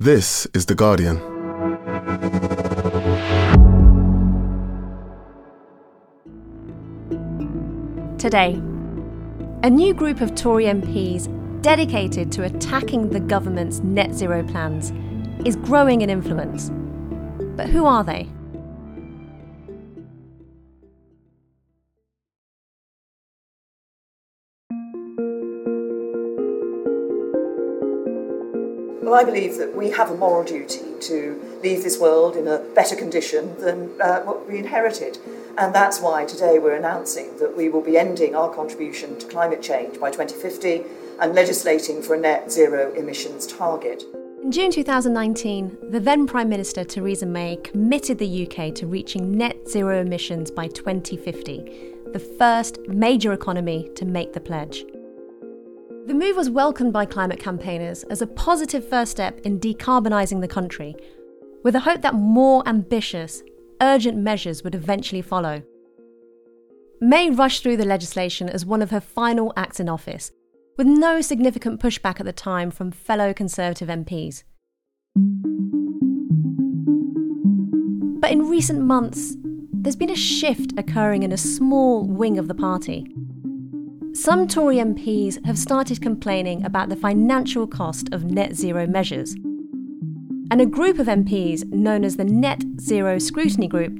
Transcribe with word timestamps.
This 0.00 0.46
is 0.54 0.66
The 0.66 0.76
Guardian. 0.76 1.16
Today, 8.16 8.62
a 9.64 9.68
new 9.68 9.92
group 9.94 10.20
of 10.20 10.36
Tory 10.36 10.66
MPs 10.66 11.26
dedicated 11.62 12.30
to 12.30 12.44
attacking 12.44 13.08
the 13.08 13.18
government's 13.18 13.80
net 13.80 14.14
zero 14.14 14.46
plans 14.46 14.92
is 15.44 15.56
growing 15.56 16.02
in 16.02 16.10
influence. 16.10 16.70
But 17.56 17.68
who 17.68 17.84
are 17.84 18.04
they? 18.04 18.28
I 29.18 29.24
believe 29.24 29.56
that 29.56 29.74
we 29.74 29.90
have 29.90 30.12
a 30.12 30.16
moral 30.16 30.44
duty 30.44 30.84
to 31.00 31.58
leave 31.60 31.82
this 31.82 31.98
world 31.98 32.36
in 32.36 32.46
a 32.46 32.58
better 32.76 32.94
condition 32.94 33.52
than 33.58 34.00
uh, 34.00 34.20
what 34.20 34.48
we 34.48 34.58
inherited. 34.58 35.18
And 35.58 35.74
that's 35.74 36.00
why 36.00 36.24
today 36.24 36.60
we're 36.60 36.76
announcing 36.76 37.36
that 37.38 37.56
we 37.56 37.68
will 37.68 37.80
be 37.80 37.98
ending 37.98 38.36
our 38.36 38.48
contribution 38.48 39.18
to 39.18 39.26
climate 39.26 39.60
change 39.60 39.98
by 39.98 40.12
2050 40.12 40.84
and 41.20 41.34
legislating 41.34 42.00
for 42.00 42.14
a 42.14 42.20
net 42.20 42.52
zero 42.52 42.92
emissions 42.94 43.44
target. 43.48 44.04
In 44.44 44.52
June 44.52 44.70
2019, 44.70 45.90
the 45.90 45.98
then 45.98 46.24
Prime 46.28 46.48
Minister 46.48 46.84
Theresa 46.84 47.26
May 47.26 47.56
committed 47.64 48.18
the 48.18 48.46
UK 48.46 48.72
to 48.76 48.86
reaching 48.86 49.36
net 49.36 49.68
zero 49.68 50.00
emissions 50.00 50.52
by 50.52 50.68
2050, 50.68 52.12
the 52.12 52.20
first 52.20 52.78
major 52.86 53.32
economy 53.32 53.90
to 53.96 54.04
make 54.04 54.32
the 54.32 54.40
pledge. 54.40 54.84
The 56.08 56.14
move 56.14 56.36
was 56.38 56.48
welcomed 56.48 56.94
by 56.94 57.04
climate 57.04 57.38
campaigners 57.38 58.02
as 58.04 58.22
a 58.22 58.26
positive 58.26 58.88
first 58.88 59.10
step 59.10 59.40
in 59.40 59.60
decarbonising 59.60 60.40
the 60.40 60.48
country, 60.48 60.96
with 61.62 61.74
a 61.74 61.80
hope 61.80 62.00
that 62.00 62.14
more 62.14 62.66
ambitious, 62.66 63.42
urgent 63.82 64.16
measures 64.16 64.64
would 64.64 64.74
eventually 64.74 65.20
follow. 65.20 65.62
May 67.02 67.28
rushed 67.28 67.62
through 67.62 67.76
the 67.76 67.84
legislation 67.84 68.48
as 68.48 68.64
one 68.64 68.80
of 68.80 68.90
her 68.90 69.02
final 69.02 69.52
acts 69.54 69.80
in 69.80 69.90
office, 69.90 70.32
with 70.78 70.86
no 70.86 71.20
significant 71.20 71.78
pushback 71.78 72.20
at 72.20 72.24
the 72.24 72.32
time 72.32 72.70
from 72.70 72.90
fellow 72.90 73.34
Conservative 73.34 73.88
MPs. 73.90 74.44
But 78.18 78.30
in 78.30 78.48
recent 78.48 78.80
months, 78.80 79.36
there's 79.74 79.94
been 79.94 80.08
a 80.08 80.16
shift 80.16 80.72
occurring 80.78 81.22
in 81.22 81.32
a 81.32 81.36
small 81.36 82.06
wing 82.06 82.38
of 82.38 82.48
the 82.48 82.54
party. 82.54 83.14
Some 84.20 84.48
Tory 84.48 84.78
MPs 84.78 85.46
have 85.46 85.56
started 85.56 86.02
complaining 86.02 86.64
about 86.64 86.88
the 86.88 86.96
financial 86.96 87.68
cost 87.68 88.12
of 88.12 88.24
net 88.24 88.56
zero 88.56 88.84
measures. 88.84 89.34
And 90.50 90.60
a 90.60 90.66
group 90.66 90.98
of 90.98 91.06
MPs, 91.06 91.64
known 91.70 92.04
as 92.04 92.16
the 92.16 92.24
Net 92.24 92.64
Zero 92.80 93.20
Scrutiny 93.20 93.68
Group, 93.68 93.96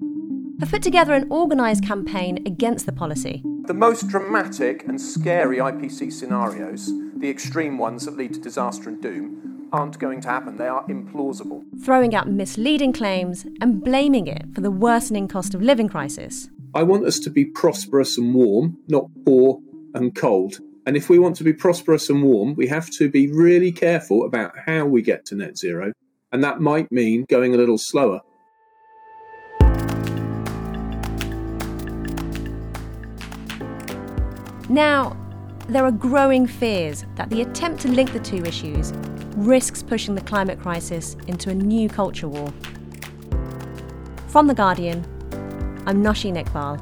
have 0.59 0.71
put 0.71 0.83
together 0.83 1.13
an 1.13 1.31
organised 1.31 1.87
campaign 1.87 2.45
against 2.49 2.85
the 2.85 2.93
policy. 2.93 3.45
The 3.67 3.75
most 3.75 4.09
dramatic 4.09 4.89
and 4.89 5.01
scary 5.01 5.59
IPCC 5.59 6.13
scenarios, 6.13 6.91
the 7.17 7.31
extreme 7.31 7.79
ones 7.79 8.05
that 8.05 8.17
lead 8.17 8.35
to 8.35 8.41
disaster 8.41 8.89
and 8.89 9.01
doom, 9.01 9.69
aren't 9.73 10.01
going 10.01 10.21
to 10.23 10.29
happen. 10.29 10.57
They 10.57 10.67
are 10.67 10.85
implausible. 10.89 11.63
Throwing 11.85 12.17
out 12.17 12.29
misleading 12.29 12.93
claims 12.93 13.47
and 13.61 13.85
blaming 13.85 14.27
it 14.27 14.47
for 14.53 14.63
the 14.63 14.73
worsening 14.73 15.29
cost 15.29 15.55
of 15.55 15.63
living 15.63 15.89
crisis. 15.89 16.51
I 16.75 16.83
want 16.83 17.07
us 17.07 17.21
to 17.21 17.31
be 17.31 17.45
prosperous 17.45 18.19
and 18.19 18.35
warm, 18.35 18.79
not 18.89 19.09
poor 19.25 19.61
and 19.99 20.15
cold. 20.15 20.61
And 20.87 20.97
if 20.97 21.11
we 21.11 21.19
want 21.19 21.37
to 21.37 21.45
be 21.45 21.53
prosperous 21.53 22.09
and 22.09 22.23
warm, 22.23 22.55
we 22.55 22.67
have 22.69 22.89
to 22.93 23.11
be 23.11 23.31
really 23.31 23.71
careful 23.71 24.25
about 24.25 24.53
how 24.65 24.87
we 24.87 25.03
get 25.03 25.27
to 25.27 25.35
net 25.35 25.59
zero. 25.59 25.93
And 26.33 26.43
that 26.43 26.61
might 26.61 26.91
mean 26.91 27.27
going 27.29 27.55
a 27.55 27.59
little 27.59 27.77
slower. 27.79 28.23
Now, 34.71 35.17
there 35.69 35.85
are 35.85 35.93
growing 35.93 36.47
fears 36.47 37.05
that 37.17 37.29
the 37.31 37.43
attempt 37.43 37.81
to 37.83 37.89
link 37.89 38.13
the 38.13 38.21
two 38.21 38.45
issues 38.45 38.93
risks 39.37 39.83
pushing 39.83 40.15
the 40.15 40.21
climate 40.23 40.61
crisis 40.61 41.17
into 41.27 41.51
a 41.51 41.55
new 41.55 41.89
culture 41.89 42.29
war. 42.29 42.53
From 44.29 44.47
The 44.47 44.55
Guardian, 44.55 45.05
I'm 45.87 46.03
Nosheen 46.03 46.43
Iqbal. 46.43 46.81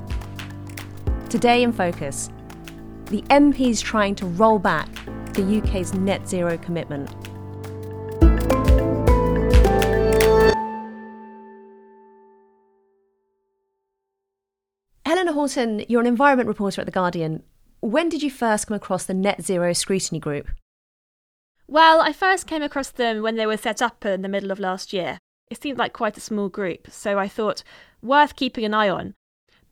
Today 1.28 1.62
in 1.62 1.72
Focus, 1.72 2.30
the 3.06 3.22
MPs 3.22 3.82
trying 3.82 4.14
to 4.16 4.26
roll 4.26 4.58
back 4.58 4.88
the 5.34 5.58
UK's 5.58 5.94
net 5.94 6.28
zero 6.28 6.58
commitment. 6.58 7.10
Helena 15.04 15.32
Horton, 15.32 15.84
you're 15.88 16.00
an 16.00 16.06
environment 16.06 16.48
reporter 16.48 16.80
at 16.80 16.86
The 16.86 16.90
Guardian. 16.90 17.42
When 17.80 18.08
did 18.08 18.22
you 18.22 18.30
first 18.30 18.66
come 18.66 18.76
across 18.76 19.04
the 19.04 19.14
Net 19.14 19.42
Zero 19.44 19.72
Scrutiny 19.72 20.18
Group? 20.18 20.48
Well, 21.68 22.00
I 22.00 22.12
first 22.12 22.46
came 22.46 22.62
across 22.62 22.90
them 22.90 23.22
when 23.22 23.36
they 23.36 23.46
were 23.46 23.56
set 23.56 23.80
up 23.80 24.04
in 24.04 24.22
the 24.22 24.28
middle 24.28 24.50
of 24.50 24.58
last 24.58 24.92
year. 24.92 25.18
It 25.48 25.62
seemed 25.62 25.78
like 25.78 25.92
quite 25.92 26.16
a 26.16 26.20
small 26.20 26.48
group, 26.48 26.88
so 26.90 27.18
I 27.18 27.28
thought 27.28 27.62
worth 28.02 28.34
keeping 28.34 28.64
an 28.64 28.74
eye 28.74 28.88
on. 28.88 29.14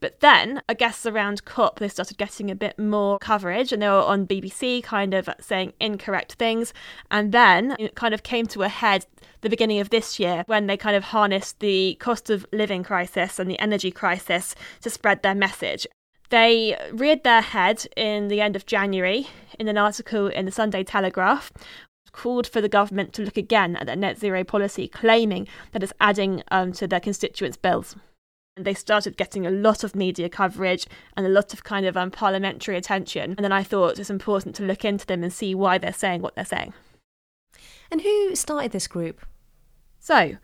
But 0.04 0.20
then, 0.20 0.60
I 0.68 0.74
guess 0.74 1.06
around 1.06 1.46
COP, 1.46 1.78
they 1.78 1.88
started 1.88 2.18
getting 2.18 2.50
a 2.50 2.54
bit 2.54 2.78
more 2.78 3.18
coverage 3.18 3.72
and 3.72 3.80
they 3.80 3.88
were 3.88 4.02
on 4.02 4.26
BBC 4.26 4.82
kind 4.82 5.14
of 5.14 5.30
saying 5.40 5.72
incorrect 5.80 6.34
things. 6.34 6.74
And 7.10 7.32
then 7.32 7.74
it 7.78 7.94
kind 7.94 8.12
of 8.12 8.22
came 8.22 8.44
to 8.48 8.64
a 8.64 8.68
head 8.68 9.06
the 9.40 9.48
beginning 9.48 9.80
of 9.80 9.88
this 9.88 10.20
year 10.20 10.44
when 10.44 10.66
they 10.66 10.76
kind 10.76 10.94
of 10.94 11.04
harnessed 11.04 11.60
the 11.60 11.96
cost 12.00 12.28
of 12.28 12.44
living 12.52 12.82
crisis 12.82 13.38
and 13.38 13.50
the 13.50 13.58
energy 13.58 13.90
crisis 13.90 14.54
to 14.82 14.90
spread 14.90 15.22
their 15.22 15.34
message. 15.34 15.86
They 16.28 16.76
reared 16.92 17.24
their 17.24 17.40
head 17.40 17.86
in 17.96 18.28
the 18.28 18.42
end 18.42 18.56
of 18.56 18.66
January 18.66 19.28
in 19.58 19.68
an 19.68 19.78
article 19.78 20.26
in 20.26 20.44
the 20.44 20.52
Sunday 20.52 20.84
Telegraph 20.84 21.50
called 22.12 22.46
for 22.46 22.60
the 22.60 22.68
government 22.68 23.14
to 23.14 23.22
look 23.22 23.38
again 23.38 23.74
at 23.76 23.86
their 23.86 23.96
net 23.96 24.18
zero 24.18 24.44
policy, 24.44 24.86
claiming 24.86 25.48
that 25.72 25.82
it's 25.82 25.94
adding 25.98 26.42
um, 26.50 26.72
to 26.72 26.86
their 26.86 27.00
constituents' 27.00 27.56
bills. 27.56 27.96
And 28.56 28.64
they 28.64 28.74
started 28.74 29.16
getting 29.16 29.46
a 29.46 29.50
lot 29.50 29.82
of 29.82 29.96
media 29.96 30.28
coverage 30.28 30.86
and 31.16 31.26
a 31.26 31.30
lot 31.30 31.52
of 31.52 31.64
kind 31.64 31.86
of 31.86 31.96
um, 31.96 32.12
parliamentary 32.12 32.76
attention. 32.76 33.34
And 33.36 33.44
then 33.44 33.50
I 33.50 33.64
thought 33.64 33.98
it's 33.98 34.10
important 34.10 34.54
to 34.56 34.62
look 34.62 34.84
into 34.84 35.06
them 35.06 35.24
and 35.24 35.32
see 35.32 35.56
why 35.56 35.78
they're 35.78 35.92
saying 35.92 36.22
what 36.22 36.36
they're 36.36 36.44
saying. 36.44 36.72
And 37.90 38.02
who 38.02 38.36
started 38.36 38.70
this 38.70 38.86
group? 38.86 39.20
So, 39.98 40.36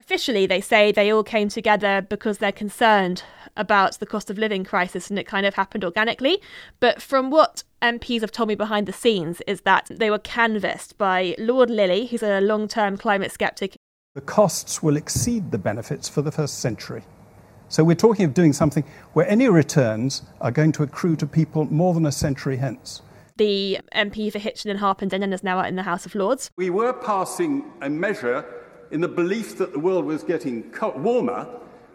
officially, 0.00 0.46
they 0.46 0.62
say 0.62 0.92
they 0.92 1.12
all 1.12 1.22
came 1.22 1.50
together 1.50 2.00
because 2.00 2.38
they're 2.38 2.52
concerned 2.52 3.22
about 3.54 3.98
the 3.98 4.06
cost 4.06 4.30
of 4.30 4.38
living 4.38 4.64
crisis 4.64 5.10
and 5.10 5.18
it 5.18 5.26
kind 5.26 5.44
of 5.44 5.54
happened 5.54 5.84
organically. 5.84 6.40
But 6.80 7.02
from 7.02 7.30
what 7.30 7.64
MPs 7.82 8.22
have 8.22 8.32
told 8.32 8.48
me 8.48 8.54
behind 8.54 8.86
the 8.86 8.92
scenes, 8.94 9.42
is 9.46 9.60
that 9.62 9.88
they 9.90 10.10
were 10.10 10.18
canvassed 10.18 10.96
by 10.96 11.34
Lord 11.38 11.68
Lilley, 11.68 12.06
who's 12.06 12.22
a 12.22 12.40
long 12.40 12.66
term 12.66 12.96
climate 12.96 13.32
skeptic. 13.32 13.76
The 14.14 14.22
costs 14.22 14.82
will 14.82 14.96
exceed 14.96 15.50
the 15.50 15.58
benefits 15.58 16.08
for 16.08 16.22
the 16.22 16.32
first 16.32 16.60
century. 16.60 17.02
So 17.72 17.82
we're 17.84 17.94
talking 17.94 18.26
of 18.26 18.34
doing 18.34 18.52
something 18.52 18.84
where 19.14 19.26
any 19.30 19.48
returns 19.48 20.20
are 20.42 20.50
going 20.50 20.72
to 20.72 20.82
accrue 20.82 21.16
to 21.16 21.26
people 21.26 21.64
more 21.72 21.94
than 21.94 22.04
a 22.04 22.12
century 22.12 22.58
hence. 22.58 23.00
The 23.38 23.80
MP 23.94 24.30
for 24.30 24.38
Hitchin 24.38 24.70
and 24.70 24.78
Harpenden 24.78 25.32
is 25.32 25.42
now 25.42 25.58
out 25.58 25.68
in 25.68 25.76
the 25.76 25.82
House 25.82 26.04
of 26.04 26.14
Lords. 26.14 26.50
We 26.56 26.68
were 26.68 26.92
passing 26.92 27.72
a 27.80 27.88
measure 27.88 28.44
in 28.90 29.00
the 29.00 29.08
belief 29.08 29.56
that 29.56 29.72
the 29.72 29.78
world 29.78 30.04
was 30.04 30.22
getting 30.22 30.70
warmer 30.96 31.48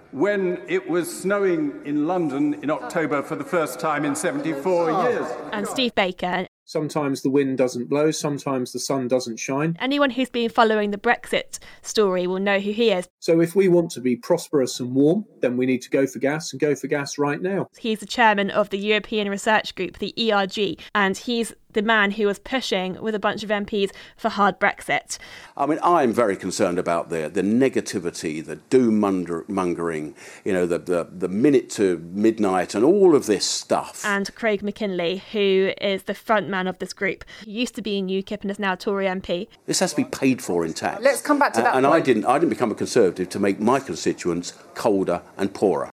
when 0.09 0.63
it 0.67 0.89
was 0.89 1.21
snowing 1.21 1.79
in 1.85 2.07
London 2.07 2.55
in 2.63 2.71
October 2.71 3.21
for 3.21 3.35
the 3.35 3.43
first 3.43 3.79
time 3.79 4.03
in 4.03 4.15
74 4.15 5.03
years. 5.03 5.27
And 5.51 5.67
Steve 5.67 5.93
Baker, 5.93 6.46
Sometimes 6.67 7.21
the 7.21 7.29
wind 7.29 7.57
doesn't 7.57 7.85
blow, 7.85 8.11
sometimes 8.11 8.73
the 8.73 8.79
sun 8.79 9.07
doesn't 9.07 9.39
shine. 9.39 9.77
anyone 9.79 10.09
who's 10.09 10.29
been 10.29 10.49
following 10.49 10.91
the 10.91 10.97
Brexit 10.97 11.59
story 11.81 12.27
will 12.27 12.41
know 12.41 12.59
who 12.59 12.71
he 12.73 12.91
is. 12.91 13.07
So 13.19 13.39
if 13.39 13.55
we 13.55 13.69
want 13.69 13.89
to 13.91 14.01
be 14.01 14.17
prosperous 14.17 14.81
and 14.81 14.93
warm, 14.93 15.23
then 15.39 15.55
we 15.55 15.65
need 15.65 15.81
to 15.83 15.89
go 15.89 16.05
for 16.05 16.19
gas 16.19 16.51
and 16.51 16.59
go 16.59 16.75
for 16.75 16.87
gas 16.87 17.17
right 17.17 17.41
now. 17.41 17.67
He's 17.77 18.01
the 18.01 18.05
chairman 18.05 18.51
of 18.51 18.69
the 18.69 18.77
European 18.77 19.29
Research 19.29 19.75
Group, 19.75 19.99
the 19.99 20.13
ERG, 20.29 20.81
and 20.93 21.17
he's 21.17 21.53
the 21.73 21.81
man 21.81 22.11
who 22.11 22.25
was 22.25 22.39
pushing 22.39 23.01
with 23.01 23.13
a 23.13 23.19
bunch 23.19 23.43
of 23.43 23.49
MPs 23.49 23.91
for 24.15 24.29
hard 24.29 24.59
Brexit. 24.59 25.17
I 25.55 25.65
mean, 25.65 25.79
I'm 25.83 26.13
very 26.13 26.35
concerned 26.35 26.79
about 26.79 27.09
the, 27.09 27.29
the 27.29 27.41
negativity, 27.41 28.43
the 28.43 28.55
doom 28.55 28.99
mongering, 28.99 30.15
you 30.43 30.53
know, 30.53 30.65
the, 30.65 30.79
the, 30.79 31.07
the 31.11 31.27
minute 31.27 31.69
to 31.71 31.99
midnight 32.13 32.73
and 32.73 32.83
all 32.83 33.15
of 33.15 33.25
this 33.25 33.45
stuff. 33.45 34.03
And 34.05 34.33
Craig 34.35 34.63
Mackinlay, 34.63 35.21
who 35.31 35.73
is 35.81 36.03
the 36.03 36.15
front 36.15 36.47
man 36.49 36.67
of 36.67 36.79
this 36.79 36.93
group, 36.93 37.25
he 37.43 37.51
used 37.51 37.75
to 37.75 37.81
be 37.81 37.97
in 37.97 38.07
UKIP 38.07 38.41
and 38.41 38.51
is 38.51 38.59
now 38.59 38.73
a 38.73 38.77
Tory 38.77 39.05
MP. 39.05 39.47
This 39.65 39.79
has 39.79 39.91
to 39.91 39.97
be 39.97 40.05
paid 40.05 40.41
for 40.41 40.65
in 40.65 40.73
tax. 40.73 41.01
Let's 41.01 41.21
come 41.21 41.37
back 41.39 41.53
to 41.53 41.61
that 41.61 41.75
And 41.75 41.85
I 41.85 41.91
point. 41.91 42.05
didn't, 42.05 42.25
I 42.25 42.39
didn't 42.39 42.49
become 42.49 42.71
a 42.71 42.75
Conservative 42.75 43.27
to 43.29 43.39
make 43.39 43.59
my 43.59 43.79
constituents 43.79 44.53
colder 44.73 45.21
and 45.35 45.53
poorer. 45.53 45.89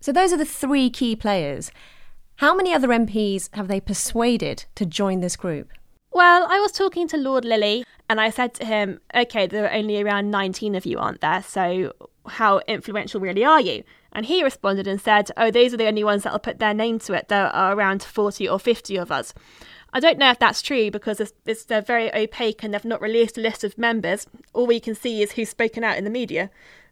So 0.00 0.12
those 0.12 0.32
are 0.32 0.36
the 0.36 0.44
three 0.44 0.90
key 0.90 1.16
players. 1.16 1.72
How 2.38 2.54
many 2.54 2.72
other 2.72 2.86
MPs 2.86 3.52
have 3.56 3.66
they 3.66 3.80
persuaded 3.80 4.66
to 4.76 4.86
join 4.86 5.18
this 5.18 5.34
group? 5.34 5.72
Well, 6.12 6.46
I 6.48 6.60
was 6.60 6.70
talking 6.70 7.08
to 7.08 7.16
Lord 7.16 7.44
Lilley, 7.44 7.84
And 8.08 8.20
I 8.20 8.30
said 8.30 8.54
to 8.54 8.64
him, 8.64 9.00
okay, 9.12 9.48
there 9.48 9.64
are 9.64 9.74
only 9.74 10.00
around 10.00 10.30
19 10.30 10.76
of 10.76 10.86
you, 10.86 11.00
aren't 11.00 11.20
there? 11.20 11.42
So 11.42 11.94
how 12.28 12.60
influential 12.68 13.20
really 13.20 13.44
are 13.44 13.60
you? 13.60 13.82
And 14.12 14.24
he 14.24 14.44
responded 14.44 14.86
and 14.86 15.00
said, 15.00 15.32
oh, 15.36 15.50
those 15.50 15.74
are 15.74 15.76
the 15.78 15.88
only 15.88 16.04
ones 16.04 16.22
that'll 16.22 16.38
put 16.38 16.60
their 16.60 16.72
name 16.72 17.00
to 17.00 17.14
it. 17.14 17.26
There 17.26 17.48
are 17.48 17.74
around 17.74 18.04
40 18.04 18.48
or 18.48 18.60
50 18.60 18.96
of 18.96 19.10
us. 19.10 19.34
I 19.92 19.98
don't 19.98 20.18
know 20.18 20.30
if 20.30 20.38
that's 20.38 20.62
true 20.62 20.92
because 20.92 21.18
it's, 21.18 21.32
it's 21.44 21.64
they're 21.64 21.82
very 21.82 22.14
opaque 22.14 22.62
and 22.62 22.72
they've 22.72 22.84
not 22.84 23.02
released 23.02 23.36
a 23.36 23.40
list 23.40 23.64
of 23.64 23.76
members. 23.76 24.28
All 24.52 24.68
we 24.68 24.78
can 24.78 24.94
see 24.94 25.22
is 25.22 25.32
who's 25.32 25.48
spoken 25.48 25.82
out 25.82 25.98
in 25.98 26.04
the 26.04 26.08
media. 26.10 26.50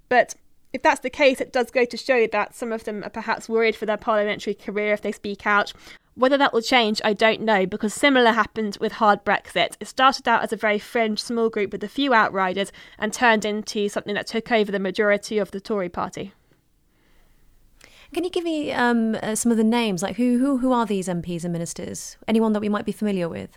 But 0.08 0.34
if 0.76 0.82
that's 0.82 1.00
the 1.00 1.08
case, 1.08 1.40
it 1.40 1.54
does 1.54 1.70
go 1.70 1.86
to 1.86 1.96
show 1.96 2.26
that 2.26 2.54
some 2.54 2.70
of 2.70 2.84
them 2.84 3.02
are 3.02 3.08
perhaps 3.08 3.48
worried 3.48 3.74
for 3.74 3.86
their 3.86 3.96
parliamentary 3.96 4.52
career 4.52 4.92
if 4.92 5.00
they 5.00 5.10
speak 5.10 5.46
out. 5.46 5.72
Whether 6.14 6.36
that 6.36 6.52
will 6.52 6.60
change, 6.60 7.00
I 7.02 7.14
don't 7.14 7.40
know, 7.40 7.64
because 7.64 7.94
similar 7.94 8.32
happened 8.32 8.76
with 8.78 8.92
hard 8.92 9.24
Brexit. 9.24 9.76
It 9.80 9.88
started 9.88 10.28
out 10.28 10.42
as 10.42 10.52
a 10.52 10.56
very 10.56 10.78
fringe 10.78 11.18
small 11.22 11.48
group 11.48 11.72
with 11.72 11.82
a 11.82 11.88
few 11.88 12.12
outriders 12.12 12.72
and 12.98 13.10
turned 13.10 13.46
into 13.46 13.88
something 13.88 14.14
that 14.14 14.26
took 14.26 14.52
over 14.52 14.70
the 14.70 14.78
majority 14.78 15.38
of 15.38 15.50
the 15.50 15.60
Tory 15.60 15.88
party. 15.88 16.34
Can 18.12 18.24
you 18.24 18.30
give 18.30 18.44
me 18.44 18.70
um, 18.70 19.16
uh, 19.22 19.34
some 19.34 19.50
of 19.50 19.56
the 19.56 19.64
names? 19.64 20.02
Like 20.02 20.16
who, 20.16 20.38
who 20.38 20.58
who 20.58 20.72
are 20.72 20.84
these 20.84 21.08
MPs 21.08 21.44
and 21.44 21.54
ministers? 21.54 22.18
Anyone 22.28 22.52
that 22.52 22.60
we 22.60 22.68
might 22.68 22.84
be 22.84 22.92
familiar 22.92 23.30
with? 23.30 23.56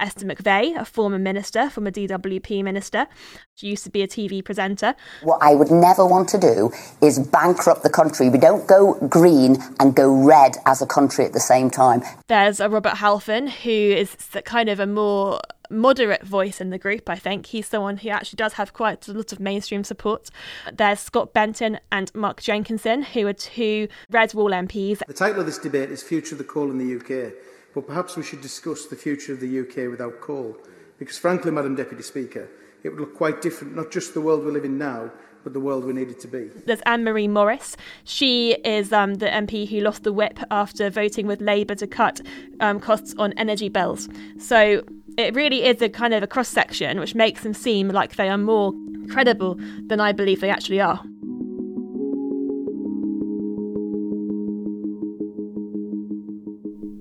Esther 0.00 0.26
McVey, 0.26 0.78
a 0.78 0.84
former 0.84 1.18
minister, 1.18 1.70
former 1.70 1.90
DWP 1.90 2.62
minister. 2.62 3.06
She 3.54 3.66
used 3.66 3.84
to 3.84 3.90
be 3.90 4.02
a 4.02 4.08
TV 4.08 4.44
presenter. 4.44 4.94
What 5.22 5.38
I 5.42 5.54
would 5.54 5.70
never 5.70 6.06
want 6.06 6.28
to 6.30 6.38
do 6.38 6.70
is 7.02 7.18
bankrupt 7.18 7.82
the 7.82 7.90
country. 7.90 8.28
We 8.28 8.38
don't 8.38 8.66
go 8.66 8.94
green 9.08 9.56
and 9.80 9.94
go 9.94 10.12
red 10.12 10.56
as 10.66 10.82
a 10.82 10.86
country 10.86 11.24
at 11.24 11.32
the 11.32 11.40
same 11.40 11.70
time. 11.70 12.02
There's 12.28 12.60
a 12.60 12.68
Robert 12.68 12.94
Halfon, 12.94 13.48
who 13.48 13.70
is 13.70 14.16
kind 14.44 14.68
of 14.68 14.80
a 14.80 14.86
more 14.86 15.40
moderate 15.70 16.22
voice 16.22 16.60
in 16.60 16.70
the 16.70 16.78
group, 16.78 17.08
I 17.10 17.16
think. 17.16 17.46
He's 17.46 17.66
someone 17.66 17.98
who 17.98 18.08
actually 18.08 18.36
does 18.36 18.54
have 18.54 18.72
quite 18.72 19.06
a 19.08 19.12
lot 19.12 19.32
of 19.32 19.40
mainstream 19.40 19.84
support. 19.84 20.30
There's 20.72 21.00
Scott 21.00 21.34
Benton 21.34 21.78
and 21.92 22.14
Mark 22.14 22.40
Jenkinson, 22.40 23.02
who 23.02 23.26
are 23.26 23.32
two 23.32 23.88
Red 24.10 24.34
Wall 24.34 24.50
MPs. 24.50 25.02
The 25.06 25.12
title 25.12 25.40
of 25.40 25.46
this 25.46 25.58
debate 25.58 25.90
is 25.90 26.02
Future 26.02 26.34
of 26.34 26.38
the 26.38 26.44
Coal 26.44 26.70
in 26.70 26.78
the 26.78 26.96
UK. 26.96 27.32
But 27.74 27.86
perhaps 27.86 28.16
we 28.16 28.22
should 28.22 28.40
discuss 28.40 28.86
the 28.86 28.96
future 28.96 29.32
of 29.32 29.40
the 29.40 29.60
UK 29.60 29.90
without 29.90 30.20
coal. 30.20 30.56
Because 30.98 31.18
frankly, 31.18 31.50
Madam 31.50 31.76
Deputy 31.76 32.02
Speaker, 32.02 32.48
it 32.82 32.90
would 32.90 33.00
look 33.00 33.14
quite 33.16 33.40
different, 33.42 33.76
not 33.76 33.90
just 33.90 34.14
the 34.14 34.20
world 34.20 34.44
we 34.44 34.50
live 34.50 34.64
in 34.64 34.78
now, 34.78 35.10
but 35.44 35.52
the 35.52 35.60
world 35.60 35.84
we 35.84 35.92
need 35.92 36.10
it 36.10 36.20
to 36.20 36.28
be. 36.28 36.50
There's 36.66 36.80
Anne 36.86 37.04
Marie 37.04 37.28
Morris. 37.28 37.76
She 38.04 38.52
is 38.64 38.92
um, 38.92 39.14
the 39.14 39.26
MP 39.26 39.68
who 39.68 39.80
lost 39.80 40.02
the 40.02 40.12
whip 40.12 40.38
after 40.50 40.90
voting 40.90 41.26
with 41.26 41.40
Labour 41.40 41.74
to 41.76 41.86
cut 41.86 42.20
um, 42.60 42.80
costs 42.80 43.14
on 43.18 43.32
energy 43.34 43.68
bills. 43.68 44.08
So 44.38 44.82
it 45.16 45.34
really 45.34 45.64
is 45.64 45.80
a 45.80 45.88
kind 45.88 46.14
of 46.14 46.22
a 46.22 46.26
cross 46.26 46.48
section 46.48 47.00
which 47.00 47.14
makes 47.14 47.42
them 47.42 47.54
seem 47.54 47.88
like 47.88 48.16
they 48.16 48.28
are 48.28 48.38
more 48.38 48.72
credible 49.10 49.56
than 49.86 50.00
I 50.00 50.12
believe 50.12 50.40
they 50.40 50.50
actually 50.50 50.80
are. 50.80 51.02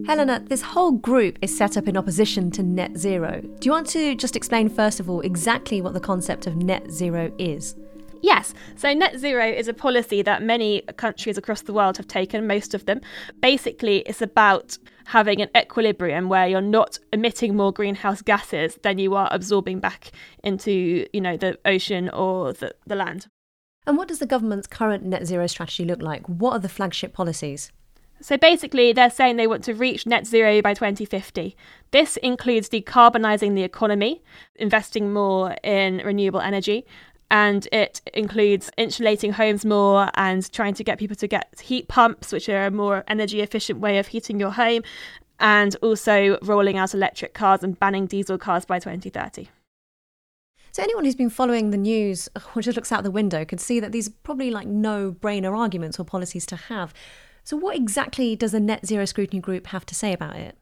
Helena, 0.07 0.39
this 0.39 0.62
whole 0.62 0.94
group 0.94 1.38
is 1.42 1.56
set 1.56 1.75
up 1.75 1.86
in 1.86 1.98
opposition 1.98 2.50
to 2.51 2.63
net 2.63 2.95
zero. 2.95 3.42
Do 3.42 3.65
you 3.65 3.74
want 3.74 3.88
to 3.88 4.15
just 4.15 4.38
explain, 4.38 4.69
first 4.69 5.01
of 5.01 5.09
all, 5.09 5.19
exactly 5.19 5.81
what 5.81 5.94
the 5.94 6.00
concept 6.00 6.48
of 6.48 6.56
net 6.56 6.89
zero 6.89 7.30
is? 7.38 7.75
Yes, 8.21 8.54
so 8.77 8.94
net 8.94 9.19
zero 9.19 9.45
is 9.45 9.68
a 9.68 9.74
policy 9.74 10.21
that 10.21 10.42
many 10.42 10.81
countries 10.95 11.38
across 11.38 11.63
the 11.63 11.74
world 11.74 11.98
have 11.98 12.07
taken, 12.07 12.48
most 12.48 12.74
of 12.74 12.86
them. 12.86 13.01
Basically, 13.42 13.98
it's 14.06 14.21
about 14.21 14.77
having 15.07 15.42
an 15.42 15.50
equilibrium 15.57 16.30
where 16.30 16.48
you're 16.48 16.62
not 16.62 17.00
emitting 17.12 17.57
more 17.57 17.74
greenhouse 17.74 18.21
gases 18.21 18.80
than 18.83 19.00
you 19.00 19.13
are 19.13 19.27
absorbing 19.31 19.81
back 19.81 20.12
into, 20.42 21.06
you 21.12 21.19
know, 21.19 21.36
the 21.36 21.59
ocean 21.65 22.07
or 22.12 22.54
the, 22.54 22.74
the 22.86 22.95
land. 22.95 23.27
And 23.86 23.98
what 23.98 24.07
does 24.07 24.19
the 24.19 24.25
government's 24.25 24.68
current 24.68 25.04
net 25.04 25.27
zero 25.27 25.48
strategy 25.48 25.83
look 25.83 26.01
like? 26.01 26.25
What 26.27 26.54
are 26.54 26.59
the 26.59 26.69
flagship 26.69 27.12
policies? 27.12 27.74
So 28.21 28.37
basically, 28.37 28.93
they're 28.93 29.09
saying 29.09 29.35
they 29.35 29.47
want 29.47 29.63
to 29.65 29.73
reach 29.73 30.05
net 30.05 30.25
zero 30.25 30.61
by 30.61 30.73
2050. 30.73 31.55
This 31.91 32.17
includes 32.17 32.69
decarbonising 32.69 33.55
the 33.55 33.63
economy, 33.63 34.23
investing 34.55 35.13
more 35.13 35.55
in 35.63 35.97
renewable 36.03 36.41
energy, 36.41 36.85
and 37.29 37.67
it 37.71 38.01
includes 38.13 38.71
insulating 38.77 39.33
homes 39.33 39.65
more 39.65 40.09
and 40.15 40.51
trying 40.51 40.73
to 40.75 40.83
get 40.83 40.97
people 40.97 41.15
to 41.17 41.27
get 41.27 41.59
heat 41.59 41.87
pumps, 41.87 42.31
which 42.31 42.49
are 42.49 42.65
a 42.65 42.71
more 42.71 43.03
energy 43.07 43.41
efficient 43.41 43.79
way 43.79 43.99
of 43.99 44.07
heating 44.07 44.39
your 44.39 44.51
home, 44.51 44.81
and 45.39 45.75
also 45.81 46.37
rolling 46.41 46.77
out 46.77 46.93
electric 46.93 47.33
cars 47.33 47.63
and 47.63 47.79
banning 47.79 48.07
diesel 48.07 48.37
cars 48.37 48.65
by 48.65 48.79
2030. 48.79 49.49
So 50.71 50.83
anyone 50.83 51.05
who's 51.05 51.15
been 51.15 51.29
following 51.29 51.71
the 51.71 51.77
news 51.77 52.29
or 52.55 52.61
just 52.61 52.75
looks 52.75 52.91
out 52.91 53.03
the 53.03 53.11
window 53.11 53.45
can 53.45 53.57
see 53.57 53.79
that 53.79 53.91
these 53.91 54.09
are 54.09 54.13
probably 54.23 54.51
like 54.51 54.67
no-brainer 54.67 55.57
arguments 55.57 55.99
or 55.99 56.03
policies 56.05 56.45
to 56.47 56.55
have. 56.55 56.93
So, 57.47 57.55
what 57.55 57.77
exactly 57.77 58.35
does 58.35 58.51
the 58.51 58.59
Net 58.59 58.85
Zero 58.85 59.05
Scrutiny 59.05 59.39
Group 59.39 59.67
have 59.67 59.85
to 59.85 59.95
say 59.95 60.11
about 60.11 60.35
it? 60.35 60.57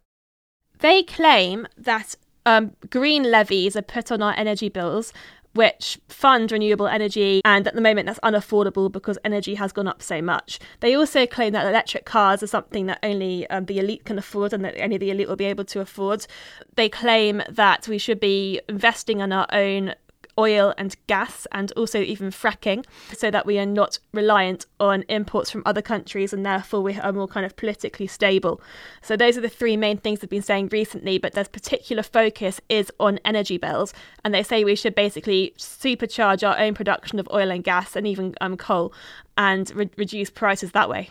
They 0.82 1.02
claim 1.02 1.66
that 1.76 2.14
um, 2.46 2.74
green 2.92 3.24
levies 3.24 3.76
are 3.76 3.82
put 3.82 4.12
on 4.12 4.22
our 4.22 4.36
energy 4.38 4.70
bills, 4.70 5.12
which 5.56 6.00
fund 6.10 6.52
renewable 6.52 6.88
energy, 6.88 7.42
and 7.44 7.68
at 7.68 7.74
the 7.74 7.82
moment 7.82 8.06
that's 8.06 8.20
unaffordable 8.20 8.92
because 8.92 9.18
energy 9.26 9.56
has 9.56 9.72
gone 9.72 9.88
up 9.88 10.04
so 10.04 10.22
much. 10.22 10.60
They 10.82 10.94
also 10.94 11.26
claim 11.26 11.54
that 11.54 11.66
electric 11.66 12.06
cars 12.06 12.44
are 12.44 12.48
something 12.48 12.86
that 12.86 13.00
only 13.02 13.50
um, 13.50 13.66
the 13.66 13.80
elite 13.80 14.06
can 14.06 14.20
afford 14.20 14.54
and 14.54 14.64
that 14.64 14.80
only 14.80 14.98
the 14.98 15.10
elite 15.10 15.28
will 15.28 15.36
be 15.36 15.46
able 15.46 15.66
to 15.66 15.80
afford. 15.80 16.28
They 16.76 16.88
claim 16.88 17.42
that 17.50 17.88
we 17.88 17.98
should 17.98 18.20
be 18.20 18.62
investing 18.70 19.22
in 19.22 19.34
our 19.34 19.48
own 19.52 19.96
oil 20.38 20.74
and 20.78 20.96
gas 21.08 21.48
and 21.52 21.72
also 21.74 22.00
even 22.02 22.30
fracking 22.30 22.86
so 23.14 23.32
that 23.32 23.46
we 23.46 23.58
are 23.58 23.66
not 23.66 24.00
reliant 24.14 24.66
on 24.80 25.04
imports 25.04 25.50
from 25.50 25.64
other 25.66 25.82
countries 25.82 26.34
and 26.34 26.46
therefore 26.46 26.82
we 26.82 26.98
are 27.00 27.14
more 27.14 27.28
kind 27.28 27.46
of 27.46 27.56
politically 27.56 28.08
stable. 28.08 28.62
So 29.02 29.16
those 29.16 29.38
are 29.38 29.42
the 29.42 29.50
three 29.50 29.78
main 29.78 29.98
things 29.98 30.20
they've 30.20 30.30
been 30.30 30.42
saying 30.42 30.70
recently, 30.72 31.18
but 31.18 31.34
their 31.34 31.46
particular 31.46 32.04
focus 32.04 32.60
is 32.70 32.92
on 33.00 33.20
energy 33.26 33.58
bills 33.58 33.94
and 34.24 34.34
they 34.34 34.44
say 34.44 34.64
we 34.64 34.76
should 34.76 34.96
basically 34.96 35.54
supercharge 35.58 36.48
our 36.48 36.58
own 36.60 36.74
production 36.74 37.20
of 37.20 37.30
oil 37.34 37.52
and 37.52 37.64
gas 37.64 37.96
and 37.96 38.06
even 38.06 38.36
um, 38.42 38.58
coal 38.58 38.94
and 39.38 39.72
re- 39.76 39.90
reduce 39.98 40.30
prices 40.30 40.72
that 40.72 40.90
way. 40.90 41.10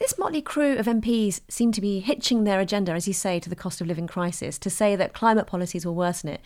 This 0.00 0.18
motley 0.18 0.42
crew 0.42 0.76
of 0.76 0.86
MPs 0.86 1.40
seem 1.48 1.70
to 1.72 1.80
be 1.80 2.00
hitching 2.00 2.42
their 2.44 2.58
agenda, 2.58 2.92
as 2.92 3.06
you 3.06 3.14
say, 3.14 3.38
to 3.38 3.48
the 3.48 3.56
cost 3.56 3.80
of 3.80 3.86
living 3.86 4.08
crisis 4.08 4.58
to 4.58 4.68
say 4.68 4.96
that 4.96 5.14
climate 5.14 5.46
policies 5.46 5.86
will 5.86 5.94
worsen 5.94 6.30
it. 6.30 6.40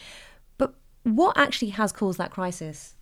What 1.04 1.36
actually 1.36 1.70
has 1.70 1.92
caused 1.92 2.18
that 2.18 2.30
crisis? 2.30 2.94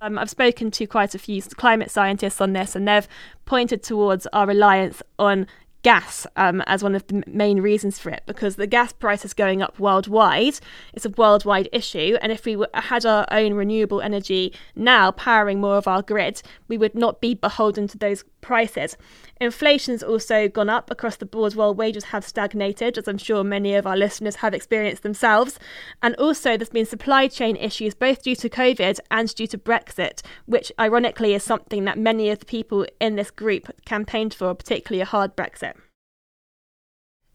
Um, 0.00 0.18
I've 0.18 0.30
spoken 0.30 0.70
to 0.72 0.86
quite 0.86 1.14
a 1.14 1.18
few 1.18 1.40
climate 1.42 1.90
scientists 1.90 2.40
on 2.40 2.52
this, 2.52 2.74
and 2.74 2.88
they've 2.88 3.06
pointed 3.44 3.82
towards 3.82 4.26
our 4.32 4.46
reliance 4.46 5.00
on 5.18 5.46
gas 5.82 6.26
um, 6.36 6.60
as 6.66 6.82
one 6.82 6.94
of 6.94 7.06
the 7.08 7.22
main 7.26 7.60
reasons 7.60 7.98
for 7.98 8.10
it 8.10 8.22
because 8.26 8.56
the 8.56 8.66
gas 8.66 8.92
price 8.92 9.24
is 9.24 9.34
going 9.34 9.62
up 9.62 9.78
worldwide. 9.78 10.58
It's 10.92 11.04
a 11.04 11.10
worldwide 11.10 11.68
issue. 11.72 12.16
And 12.22 12.32
if 12.32 12.44
we 12.44 12.62
had 12.74 13.04
our 13.04 13.26
own 13.30 13.54
renewable 13.54 14.00
energy 14.00 14.52
now 14.76 15.10
powering 15.10 15.60
more 15.60 15.76
of 15.76 15.88
our 15.88 16.02
grid, 16.02 16.42
we 16.68 16.78
would 16.78 16.94
not 16.94 17.20
be 17.20 17.34
beholden 17.34 17.88
to 17.88 17.98
those 17.98 18.24
prices. 18.42 18.98
Inflation's 19.40 20.02
also 20.02 20.48
gone 20.48 20.68
up 20.68 20.90
across 20.90 21.16
the 21.16 21.24
board 21.24 21.54
while 21.54 21.74
wages 21.74 22.04
have 22.04 22.24
stagnated, 22.24 22.98
as 22.98 23.08
I'm 23.08 23.16
sure 23.16 23.42
many 23.42 23.74
of 23.74 23.86
our 23.86 23.96
listeners 23.96 24.36
have 24.36 24.52
experienced 24.52 25.02
themselves. 25.02 25.58
And 26.02 26.14
also, 26.16 26.58
there's 26.58 26.68
been 26.68 26.84
supply 26.84 27.28
chain 27.28 27.56
issues 27.56 27.94
both 27.94 28.22
due 28.22 28.36
to 28.36 28.50
COVID 28.50 29.00
and 29.10 29.34
due 29.34 29.46
to 29.46 29.56
Brexit, 29.56 30.20
which 30.44 30.70
ironically 30.78 31.32
is 31.32 31.42
something 31.42 31.86
that 31.86 31.98
many 31.98 32.28
of 32.28 32.40
the 32.40 32.46
people 32.46 32.86
in 33.00 33.16
this 33.16 33.30
group 33.30 33.70
campaigned 33.86 34.34
for, 34.34 34.54
particularly 34.54 35.00
a 35.00 35.06
hard 35.06 35.34
Brexit. 35.34 35.72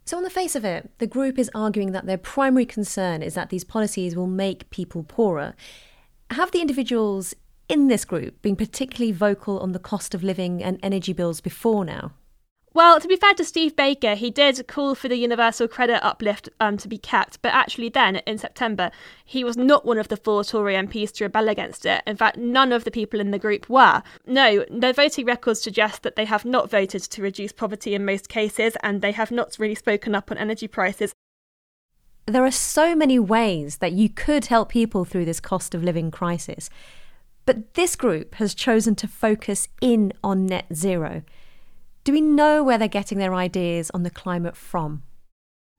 So, 0.06 0.16
on 0.16 0.24
the 0.24 0.30
face 0.30 0.56
of 0.56 0.64
it, 0.64 0.90
the 1.00 1.08
group 1.08 1.38
is 1.38 1.52
arguing 1.54 1.92
that 1.92 2.06
their 2.06 2.18
primary 2.18 2.66
concern 2.66 3.22
is 3.22 3.34
that 3.34 3.50
these 3.50 3.66
policies 3.66 4.16
will 4.16 4.28
make 4.28 4.70
people 4.70 5.04
poorer. 5.04 5.54
Have 6.32 6.52
the 6.52 6.62
individuals 6.62 7.34
in 7.70 7.88
this 7.88 8.06
group 8.06 8.42
been 8.42 8.56
particularly 8.56 9.12
vocal 9.12 9.60
on 9.60 9.72
the 9.72 9.80
cost 9.80 10.14
of 10.16 10.24
living 10.24 10.64
and 10.64 10.80
energy 10.82 11.14
bills 11.14 11.42
before 11.42 11.84
now? 11.86 12.12
Well, 12.74 13.00
to 13.00 13.08
be 13.08 13.16
fair 13.16 13.34
to 13.34 13.44
Steve 13.44 13.76
Baker, 13.76 14.14
he 14.14 14.30
did 14.30 14.68
call 14.68 14.94
for 14.94 15.08
the 15.08 15.16
universal 15.16 15.68
credit 15.68 16.06
uplift 16.06 16.48
um, 16.60 16.78
to 16.78 16.88
be 16.88 17.00
kept, 17.00 17.42
but 17.42 17.52
actually, 17.52 17.90
then 17.90 18.18
in 18.28 18.38
September, 18.38 18.92
he 19.26 19.44
was 19.44 19.58
not 19.58 19.84
one 19.84 19.98
of 19.98 20.10
the 20.10 20.18
four 20.18 20.44
Tory 20.44 20.76
MPs 20.76 21.12
to 21.14 21.24
rebel 21.24 21.50
against 21.50 21.88
it. 21.88 22.04
In 22.06 22.16
fact, 22.16 22.38
none 22.38 22.72
of 22.72 22.84
the 22.84 22.92
people 22.92 23.20
in 23.20 23.32
the 23.32 23.40
group 23.40 23.68
were. 23.68 24.04
No, 24.28 24.64
their 24.70 24.94
voting 24.94 25.26
records 25.26 25.60
suggest 25.60 26.04
that 26.04 26.16
they 26.16 26.26
have 26.26 26.46
not 26.46 26.70
voted 26.70 27.02
to 27.02 27.22
reduce 27.24 27.52
poverty 27.52 27.96
in 27.96 28.06
most 28.06 28.30
cases, 28.30 28.78
and 28.84 29.02
they 29.02 29.14
have 29.14 29.32
not 29.32 29.58
really 29.58 29.74
spoken 29.74 30.14
up 30.14 30.30
on 30.30 30.38
energy 30.38 30.68
prices. 30.68 31.14
There 32.28 32.46
are 32.46 32.52
so 32.52 32.96
many 32.96 33.18
ways 33.18 33.78
that 33.78 33.94
you 33.94 34.08
could 34.08 34.46
help 34.46 34.70
people 34.70 35.04
through 35.04 35.26
this 35.26 35.40
cost 35.40 35.74
of 35.74 35.84
living 35.84 36.12
crisis. 36.12 36.70
But 37.48 37.76
this 37.76 37.96
group 37.96 38.36
has 38.36 38.54
chosen 38.54 38.94
to 38.96 39.08
focus 39.08 39.70
in 39.82 40.12
on 40.22 40.46
net 40.46 40.66
zero. 40.74 41.24
Do 42.04 42.12
we 42.12 42.20
know 42.20 42.62
where 42.62 42.78
they're 42.78 42.90
getting 42.90 43.20
their 43.20 43.34
ideas 43.34 43.90
on 43.94 44.04
the 44.04 44.10
climate 44.10 44.58
from? 44.58 45.04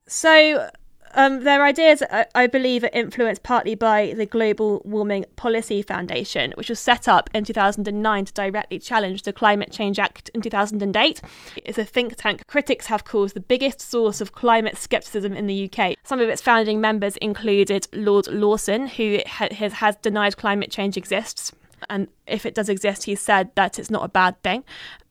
So, 0.06 0.70
Um, 1.18 1.42
their 1.42 1.64
ideas, 1.64 2.00
I 2.36 2.46
believe, 2.46 2.84
are 2.84 2.90
influenced 2.92 3.42
partly 3.42 3.74
by 3.74 4.14
the 4.16 4.24
Global 4.24 4.80
Warming 4.84 5.24
Policy 5.34 5.82
Foundation, 5.82 6.52
which 6.56 6.68
was 6.68 6.78
set 6.78 7.08
up 7.08 7.28
in 7.34 7.42
2009 7.42 8.24
to 8.26 8.32
directly 8.32 8.78
challenge 8.78 9.22
the 9.22 9.32
Climate 9.32 9.72
Change 9.72 9.98
Act 9.98 10.28
in 10.32 10.42
2008. 10.42 11.20
It's 11.56 11.76
a 11.76 11.84
think 11.84 12.14
tank 12.14 12.46
critics 12.46 12.86
have 12.86 13.04
called 13.04 13.30
the 13.30 13.40
biggest 13.40 13.80
source 13.80 14.20
of 14.20 14.30
climate 14.30 14.76
scepticism 14.76 15.32
in 15.32 15.48
the 15.48 15.68
UK. 15.68 15.96
Some 16.04 16.20
of 16.20 16.28
its 16.28 16.40
founding 16.40 16.80
members 16.80 17.16
included 17.16 17.88
Lord 17.92 18.28
Lawson, 18.28 18.86
who 18.86 19.18
has, 19.26 19.72
has 19.72 19.96
denied 19.96 20.36
climate 20.36 20.70
change 20.70 20.96
exists. 20.96 21.50
And 21.90 22.06
if 22.28 22.46
it 22.46 22.54
does 22.54 22.68
exist, 22.68 23.04
he 23.04 23.16
said 23.16 23.50
that 23.56 23.80
it's 23.80 23.90
not 23.90 24.04
a 24.04 24.08
bad 24.08 24.40
thing. 24.44 24.62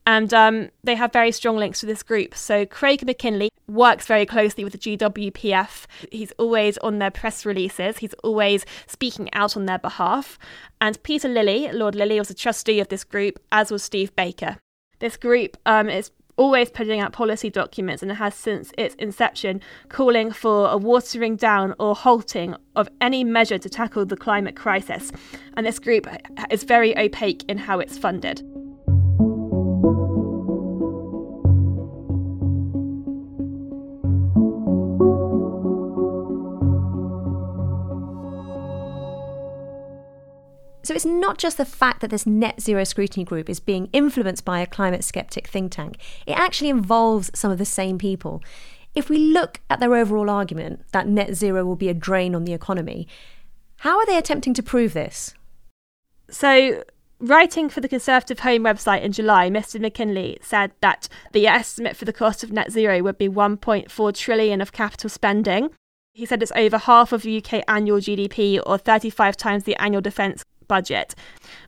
And 0.07 0.33
um, 0.33 0.69
they 0.85 0.95
have 0.95 1.11
very 1.11 1.33
strong 1.33 1.57
links 1.57 1.81
to 1.81 1.85
this 1.85 2.01
group. 2.01 2.33
So 2.33 2.65
Craig 2.65 3.05
Mackinlay 3.05 3.49
works 3.67 4.07
very 4.07 4.25
closely 4.25 4.63
with 4.63 4.71
the 4.71 4.97
GWPF. 4.97 5.85
He's 6.13 6.31
always 6.39 6.77
on 6.77 6.99
their 6.99 7.11
press 7.11 7.45
releases. 7.45 7.97
He's 7.97 8.13
always 8.23 8.65
speaking 8.87 9.29
out 9.33 9.57
on 9.57 9.65
their 9.65 9.77
behalf. 9.77 10.39
And 10.79 11.03
Peter 11.03 11.27
Lilley, 11.27 11.69
Lord 11.73 11.93
Lilley, 11.93 12.19
was 12.19 12.29
a 12.29 12.33
trustee 12.33 12.79
of 12.79 12.87
this 12.87 13.03
group, 13.03 13.37
as 13.51 13.69
was 13.69 13.83
Steve 13.83 14.15
Baker. 14.15 14.57
This 14.99 15.17
group 15.17 15.57
um, 15.65 15.89
is 15.89 16.11
always 16.37 16.69
putting 16.69 17.01
out 17.01 17.11
policy 17.11 17.49
documents 17.49 18.01
and 18.01 18.09
has 18.13 18.33
since 18.33 18.71
its 18.77 18.95
inception 18.95 19.59
calling 19.89 20.31
for 20.31 20.69
a 20.69 20.77
watering 20.77 21.35
down 21.35 21.75
or 21.79 21.93
halting 21.93 22.55
of 22.77 22.87
any 23.01 23.25
measure 23.25 23.57
to 23.57 23.69
tackle 23.69 24.05
the 24.05 24.15
climate 24.15 24.55
crisis. 24.55 25.11
And 25.57 25.65
this 25.65 25.79
group 25.79 26.07
is 26.49 26.63
very 26.63 26.97
opaque 26.97 27.43
in 27.49 27.57
how 27.57 27.79
it's 27.79 27.97
funded. 27.97 28.41
So 40.88 40.94
it's 40.94 41.06
not 41.06 41.38
just 41.38 41.58
the 41.58 41.65
fact 41.65 42.00
that 42.00 42.12
this 42.12 42.25
net 42.25 42.62
zero 42.62 42.86
scrutiny 42.86 43.25
group 43.25 43.50
is 43.50 43.60
being 43.60 43.89
influenced 43.91 44.46
by 44.46 44.62
a 44.62 44.65
climate 44.65 45.03
skeptic 45.03 45.46
think 45.46 45.74
tank, 45.74 45.98
it 46.25 46.32
actually 46.32 46.70
involves 46.70 47.29
some 47.36 47.51
of 47.51 47.58
the 47.58 47.65
same 47.65 47.98
people. 47.98 48.41
If 48.96 49.10
we 49.10 49.17
look 49.17 49.60
at 49.70 49.82
their 49.82 49.94
overall 49.94 50.29
argument 50.29 50.86
that 50.94 51.06
net 51.06 51.36
zero 51.36 51.65
will 51.65 51.75
be 51.75 51.89
a 51.89 51.94
drain 51.94 52.34
on 52.34 52.46
the 52.46 52.53
economy, 52.53 53.06
how 53.79 53.98
are 53.98 54.06
they 54.06 54.17
attempting 54.17 54.53
to 54.53 54.63
prove 54.63 54.94
this? 54.94 55.34
So, 56.29 56.86
Writing 57.20 57.67
for 57.67 57.82
the 57.82 57.89
Conservative 57.89 58.39
Home 58.39 58.63
website 58.63 59.01
in 59.01 59.12
July, 59.12 59.50
Mr. 59.50 59.82
Mackinlay 59.82 60.38
said 60.41 60.72
that 60.79 61.10
the 61.34 61.48
estimate 61.48 61.98
for 61.98 62.06
the 62.06 62.13
cost 62.13 62.46
of 62.46 62.53
net 62.53 62.72
zero 62.72 63.03
would 63.03 63.17
be 63.17 63.27
1.4 63.27 64.13
trillion 64.15 64.62
of 64.62 64.72
capital 64.72 65.10
spending. 65.10 65.70
He 66.13 66.25
said 66.25 66.41
it's 66.41 66.53
over 66.56 66.77
half 66.77 67.12
of 67.12 67.25
UK 67.25 67.65
annual 67.67 68.00
GDP 68.00 68.62
or 68.65 68.77
35 68.77 69.36
times 69.36 69.65
the 69.65 69.75
annual 69.75 70.01
defence 70.01 70.46
budget. 70.67 71.15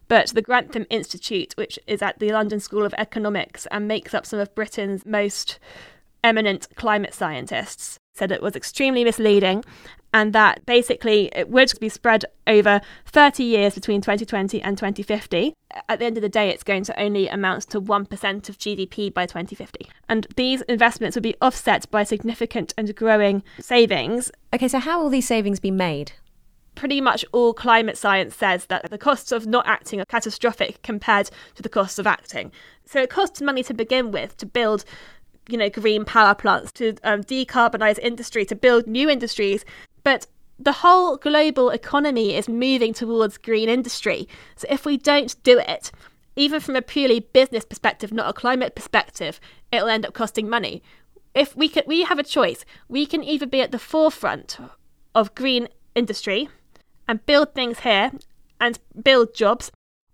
But 0.07 0.29
the 0.29 0.41
Grantham 0.41 0.85
Institute, 0.89 1.53
which 1.55 1.79
is 1.87 2.01
at 2.01 2.19
the 2.19 2.31
London 2.31 2.59
School 2.59 2.85
of 2.85 2.93
Economics 2.97 3.67
and 3.67 3.87
makes 3.87 4.13
up 4.13 4.25
some 4.25 4.39
of 4.39 4.53
Britain's 4.55 5.05
most 5.05 5.59
eminent 6.23 6.67
climate 6.75 7.13
scientists, 7.13 7.97
said 8.15 8.31
it 8.31 8.41
was 8.41 8.55
extremely 8.55 9.03
misleading 9.03 9.63
and 10.13 10.33
that 10.33 10.65
basically 10.65 11.29
it 11.35 11.49
would 11.49 11.71
be 11.79 11.89
spread 11.89 12.25
over 12.47 12.81
30 13.05 13.43
years 13.43 13.75
between 13.75 14.01
2020 14.01 14.61
and 14.61 14.77
2050. 14.77 15.53
At 15.87 15.99
the 15.99 16.05
end 16.05 16.17
of 16.17 16.21
the 16.21 16.29
day, 16.29 16.49
it's 16.49 16.63
going 16.63 16.83
to 16.85 16.99
only 16.99 17.27
amount 17.27 17.63
to 17.69 17.81
1% 17.81 18.49
of 18.49 18.57
GDP 18.57 19.13
by 19.13 19.25
2050. 19.25 19.87
And 20.07 20.27
these 20.35 20.61
investments 20.63 21.15
would 21.15 21.23
be 21.23 21.35
offset 21.41 21.89
by 21.91 22.03
significant 22.03 22.73
and 22.77 22.95
growing 22.95 23.43
savings. 23.59 24.31
Okay, 24.53 24.67
so 24.67 24.79
how 24.79 25.01
will 25.01 25.09
these 25.09 25.27
savings 25.27 25.59
be 25.59 25.71
made? 25.71 26.13
Pretty 26.79 27.01
much 27.01 27.25
all 27.33 27.53
climate 27.53 27.97
science 27.97 28.33
says 28.33 28.67
that 28.67 28.89
the 28.89 28.97
costs 28.97 29.33
of 29.33 29.45
not 29.45 29.67
acting 29.67 29.99
are 29.99 30.05
catastrophic 30.05 30.81
compared 30.81 31.29
to 31.53 31.61
the 31.61 31.67
costs 31.67 31.99
of 31.99 32.07
acting. 32.07 32.53
So 32.85 33.01
it 33.01 33.09
costs 33.09 33.41
money 33.41 33.63
to 33.63 33.73
begin 33.73 34.11
with 34.11 34.37
to 34.37 34.45
build 34.45 34.85
you 35.49 35.57
know 35.57 35.69
green 35.69 36.05
power 36.05 36.33
plants 36.33 36.71
to 36.73 36.95
um, 37.03 37.21
decarbonize 37.25 37.99
industry 37.99 38.45
to 38.45 38.55
build 38.55 38.87
new 38.87 39.09
industries. 39.09 39.65
But 40.05 40.27
the 40.57 40.71
whole 40.71 41.17
global 41.17 41.69
economy 41.69 42.33
is 42.33 42.47
moving 42.47 42.93
towards 42.93 43.37
green 43.37 43.67
industry. 43.67 44.29
So 44.55 44.65
if 44.69 44.85
we 44.85 44.95
don't 44.95 45.35
do 45.43 45.59
it 45.59 45.91
even 46.37 46.61
from 46.61 46.77
a 46.77 46.81
purely 46.81 47.19
business 47.19 47.65
perspective 47.65 48.13
not 48.13 48.29
a 48.29 48.31
climate 48.31 48.73
perspective 48.73 49.41
it'll 49.73 49.89
end 49.89 50.05
up 50.05 50.13
costing 50.13 50.47
money. 50.47 50.81
If 51.35 51.57
we 51.57 51.67
can 51.67 51.83
we 51.85 52.03
have 52.03 52.19
a 52.19 52.23
choice. 52.23 52.63
We 52.87 53.05
can 53.05 53.21
either 53.21 53.47
be 53.47 53.59
at 53.59 53.71
the 53.71 53.79
forefront 53.79 54.57
of 55.13 55.35
green 55.35 55.67
industry 55.93 56.47
and 57.09 57.25
build 57.25 57.55
things 57.55 57.79
here 57.79 58.11
and 58.61 58.77
build 59.03 59.33
jobs, 59.33 59.71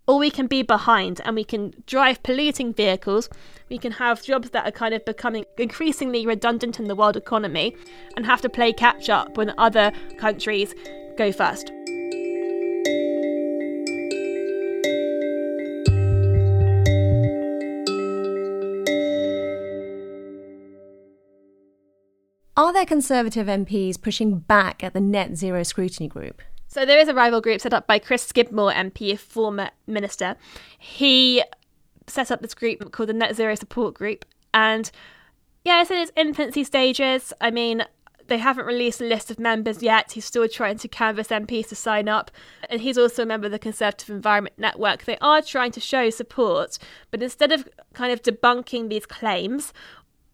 or 0.08 0.18
we 0.18 0.32
can 0.32 0.48
be 0.48 0.62
behind 0.62 1.20
and 1.25 1.36
we 1.36 1.44
can 1.44 1.74
drive 1.86 2.24
polluting 2.24 2.74
vehicles. 2.74 3.28
We 3.70 3.78
can 3.78 3.92
have 3.92 4.24
jobs 4.24 4.52
that 4.52 4.66
are 4.66 4.72
kind 4.72 4.94
of 4.94 5.04
becoming 5.04 5.44
increasingly 5.58 6.25
redundant 6.25 6.80
in 6.80 6.88
the 6.88 6.96
world 6.96 7.18
economy 7.18 7.75
and 8.16 8.25
have 8.25 8.40
to 8.42 8.50
play 8.50 8.72
catch 8.72 9.10
up 9.10 9.36
when 9.36 9.54
other 9.58 9.92
countries 10.18 10.74
go 11.18 11.34
first. 11.34 11.70
Are 22.58 22.72
there 22.72 22.86
Conservative 22.86 23.48
MPs 23.48 24.02
pushing 24.02 24.40
back 24.40 24.82
at 24.82 24.94
the 24.94 25.02
net 25.02 25.36
zero 25.36 25.64
scrutiny 25.64 26.08
group? 26.08 26.42
So 26.75 26.86
there 26.86 27.00
is 27.00 27.08
a 27.08 27.13
rival 27.13 27.39
group 27.39 27.62
set 27.62 27.74
up 27.74 27.88
by 27.88 28.00
Chris 28.00 28.22
Skidmore 28.24 28.74
MP, 28.74 29.13
a 29.13 29.17
former 29.17 29.70
minister. 29.88 30.36
He 30.77 31.41
set 32.05 32.29
up 32.29 32.41
this 32.41 32.53
group 32.53 32.91
called 32.91 33.08
the 33.08 33.13
Net 33.13 33.34
Zero 33.34 33.55
Support 33.55 33.94
Group, 33.94 34.25
and 34.53 34.91
yeah, 35.63 35.82
it's 35.82 35.89
in 35.89 36.00
its 36.00 36.12
infancy 36.17 36.65
stages. 36.65 37.32
I 37.39 37.50
mean, 37.50 37.86
they 38.27 38.39
haven't 38.39 38.65
released 38.65 39.00
a 39.00 39.05
list 39.05 39.32
of 39.32 39.39
members 39.39 39.82
yet. 39.82 40.12
He's 40.12 40.25
still 40.25 40.50
trying 40.50 40.77
to 40.79 40.89
canvass 40.89 41.29
MPs 41.29 41.70
to 41.70 41.75
sign 41.75 42.10
up. 42.10 42.29
And 42.70 42.82
he's 42.82 42.98
also 42.98 43.24
a 43.24 43.25
member 43.25 43.46
of 43.46 43.53
the 43.53 43.58
Conservative 43.60 44.10
Environment 44.10 44.60
Network. 44.60 45.05
They 45.05 45.17
are 45.20 45.41
trying 45.41 45.72
to 45.72 45.79
show 45.79 46.10
support, 46.10 46.77
but 47.10 47.24
instead 47.24 47.53
of 47.53 47.70
kind 47.94 48.12
of 48.12 48.22
debunking 48.22 48.89
these 48.89 49.05
claims 49.05 49.72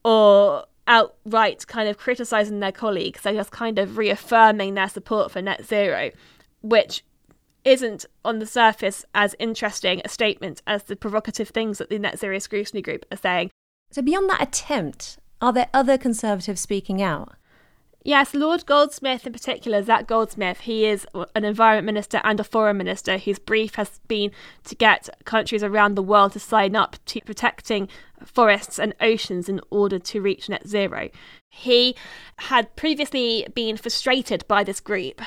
or 0.04 0.66
outright 0.92 1.66
kind 1.68 1.88
of 1.88 1.98
criticizing 1.98 2.60
their 2.60 2.74
colleagues. 2.74 3.22
They're 3.22 3.34
just 3.34 3.52
kind 3.52 3.80
of 3.80 3.98
reaffirming 3.98 4.74
their 4.74 4.90
support 4.90 5.32
for 5.32 5.42
net 5.42 5.66
zero, 5.66 6.12
which 6.62 7.06
isn't 7.64 8.06
on 8.26 8.40
the 8.40 8.46
surface 8.46 9.06
as 9.16 9.34
interesting 9.40 10.02
a 10.04 10.10
statement 10.10 10.62
as 10.68 10.84
the 10.84 10.98
provocative 10.98 11.48
things 11.50 11.78
that 11.78 11.90
the 11.90 11.98
net 11.98 12.20
zero 12.20 12.40
scrutiny 12.40 12.82
group 12.82 13.06
are 13.10 13.18
saying. 13.18 13.50
So, 13.90 14.02
beyond 14.02 14.30
that 14.32 14.42
attempt, 14.42 15.18
are 15.40 15.54
there 15.54 15.70
other 15.74 15.98
conservatives 15.98 16.60
speaking 16.60 17.02
out? 17.02 17.36
Yes, 18.04 18.34
Lord 18.34 18.66
Goldsmith 18.66 19.28
in 19.28 19.34
particular, 19.34 19.84
Zac 19.84 20.08
Goldsmith, 20.08 20.62
he 20.62 20.86
is 20.86 21.06
an 21.36 21.46
environment 21.46 21.86
minister 21.86 22.20
and 22.24 22.40
a 22.40 22.44
foreign 22.44 22.78
minister 22.78 23.20
whose 23.20 23.38
brief 23.38 23.76
has 23.76 24.00
been 24.08 24.32
to 24.64 24.74
get 24.74 25.08
countries 25.24 25.64
around 25.64 25.94
the 25.94 26.02
world 26.02 26.32
to 26.34 26.40
sign 26.40 26.76
up 26.76 26.98
to 27.06 27.22
protecting 27.22 27.88
forests 28.26 28.80
and 28.80 28.96
oceans 29.02 29.48
in 29.48 29.62
order 29.70 30.00
to 30.00 30.20
reach 30.20 30.50
net 30.50 30.68
zero. 30.68 31.10
He 31.50 31.96
had 32.38 32.76
previously 32.76 33.46
been 33.54 33.78
frustrated 33.78 34.48
by 34.48 34.64
this 34.64 34.80
group, 34.80 35.22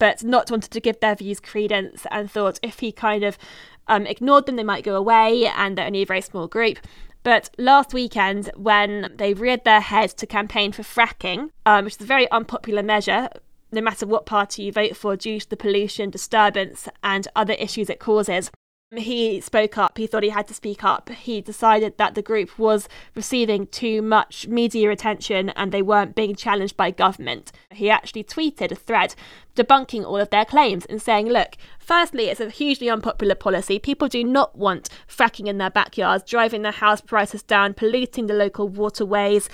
but 0.00 0.24
not 0.24 0.50
wanted 0.50 0.72
to 0.72 0.80
give 0.80 0.98
their 0.98 1.14
views 1.14 1.38
credence 1.38 2.06
and 2.10 2.28
thought 2.28 2.58
if 2.60 2.80
he 2.80 2.90
kind 2.90 3.22
of 3.22 3.38
um, 3.86 4.04
ignored 4.04 4.46
them, 4.46 4.56
they 4.56 4.64
might 4.64 4.84
go 4.84 4.96
away 4.96 5.46
and 5.46 5.78
they're 5.78 5.86
only 5.86 6.02
a 6.02 6.06
very 6.06 6.20
small 6.20 6.48
group. 6.48 6.78
But 7.26 7.50
last 7.58 7.92
weekend, 7.92 8.52
when 8.54 9.12
they 9.16 9.34
reared 9.34 9.64
their 9.64 9.80
head 9.80 10.10
to 10.10 10.28
campaign 10.28 10.70
for 10.70 10.84
fracking, 10.84 11.50
um, 11.66 11.84
which 11.84 11.96
is 11.96 12.02
a 12.02 12.04
very 12.04 12.30
unpopular 12.30 12.84
measure, 12.84 13.28
no 13.72 13.80
matter 13.80 14.06
what 14.06 14.26
party 14.26 14.62
you 14.62 14.70
vote 14.70 14.96
for, 14.96 15.16
due 15.16 15.40
to 15.40 15.50
the 15.50 15.56
pollution, 15.56 16.08
disturbance, 16.08 16.88
and 17.02 17.26
other 17.34 17.54
issues 17.54 17.90
it 17.90 17.98
causes, 17.98 18.52
he 18.96 19.40
spoke 19.40 19.78
up. 19.78 19.98
He 19.98 20.06
thought 20.06 20.22
he 20.22 20.30
had 20.30 20.48
to 20.48 20.54
speak 20.54 20.84
up. 20.84 21.08
He 21.10 21.40
decided 21.40 21.98
that 21.98 22.14
the 22.14 22.22
group 22.22 22.58
was 22.58 22.88
receiving 23.14 23.66
too 23.66 24.02
much 24.02 24.46
media 24.46 24.90
attention 24.90 25.50
and 25.50 25.72
they 25.72 25.82
weren't 25.82 26.14
being 26.14 26.34
challenged 26.34 26.76
by 26.76 26.90
government. 26.90 27.52
He 27.70 27.90
actually 27.90 28.24
tweeted 28.24 28.72
a 28.72 28.76
thread 28.76 29.14
debunking 29.54 30.04
all 30.04 30.18
of 30.18 30.30
their 30.30 30.44
claims 30.44 30.84
and 30.86 31.00
saying, 31.00 31.28
look, 31.28 31.56
firstly, 31.78 32.28
it's 32.28 32.40
a 32.40 32.50
hugely 32.50 32.90
unpopular 32.90 33.34
policy. 33.34 33.78
People 33.78 34.08
do 34.08 34.22
not 34.22 34.56
want 34.56 34.88
fracking 35.08 35.46
in 35.46 35.58
their 35.58 35.70
backyards, 35.70 36.24
driving 36.24 36.62
their 36.62 36.72
house 36.72 37.00
prices 37.00 37.42
down, 37.42 37.74
polluting 37.74 38.26
the 38.26 38.34
local 38.34 38.68
waterways, 38.68 39.48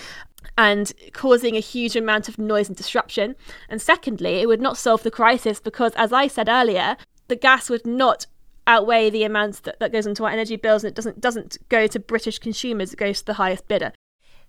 and 0.59 0.93
causing 1.13 1.57
a 1.57 1.61
huge 1.61 1.97
amount 1.97 2.29
of 2.29 2.39
noise 2.39 2.69
and 2.69 2.77
disruption. 2.77 3.37
And 3.69 3.81
secondly, 3.81 4.41
it 4.41 4.49
would 4.49 4.61
not 4.61 4.77
solve 4.77 5.03
the 5.03 5.11
crisis 5.11 5.61
because, 5.61 5.93
as 5.95 6.13
I 6.13 6.27
said 6.27 6.49
earlier, 6.49 6.97
the 7.29 7.37
gas 7.37 7.71
would 7.71 7.87
not 7.87 8.27
outweigh 8.67 9.11
the 9.11 9.25
amounts 9.25 9.61
that, 9.61 9.79
that 9.81 9.93
goes 9.93 10.07
into 10.07 10.25
our 10.25 10.31
energy 10.31 10.57
bills 10.57 10.85
and 10.85 10.91
it 10.91 10.95
doesn't 10.95 11.21
doesn't 11.21 11.59
go 11.69 11.87
to 11.87 11.99
British 11.99 12.39
consumers, 12.39 12.93
it 12.93 12.99
goes 12.99 13.21
to 13.21 13.27
the 13.27 13.35
highest 13.35 13.69
bidder. 13.69 13.93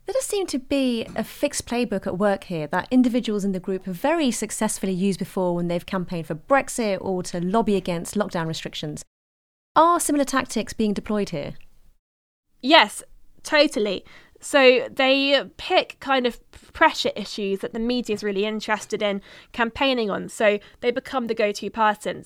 There 0.06 0.14
does 0.14 0.26
seem 0.26 0.48
to 0.48 0.60
be 0.60 1.06
a 1.16 1.24
fixed 1.24 1.66
playbook 1.66 2.06
at 2.06 2.18
work 2.18 2.46
here 2.46 2.68
that 2.68 2.90
individuals 2.92 3.46
in 3.46 3.54
the 3.54 3.60
group 3.60 3.86
have 3.86 3.96
very 3.96 4.32
successfully 4.32 4.92
used 4.92 5.18
before 5.18 5.56
when 5.56 5.70
they've 5.70 5.86
campaigned 5.86 6.28
for 6.28 6.36
Brexit 6.36 6.98
or 7.00 7.24
to 7.24 7.40
lobby 7.40 7.78
against 7.78 8.16
lockdown 8.16 8.48
restrictions. 8.48 9.04
Are 9.78 10.02
similar 10.02 10.26
tactics 10.26 10.74
being 10.74 10.94
deployed 10.94 11.30
here? 11.30 11.54
Yes, 12.62 13.02
totally. 13.44 14.04
So 14.42 14.90
they 14.92 15.42
pick 15.56 15.98
kind 16.02 16.28
of 16.28 16.40
pressure 16.74 17.12
issues 17.16 17.60
that 17.60 17.72
the 17.72 17.80
media 17.80 18.14
is 18.14 18.24
really 18.24 18.46
interested 18.46 19.02
in 19.02 19.22
campaigning 19.54 20.10
on. 20.10 20.28
So 20.28 20.60
they 20.82 20.92
become 20.92 21.28
the 21.28 21.34
go 21.34 21.54
to 21.54 21.70
person. 21.70 22.26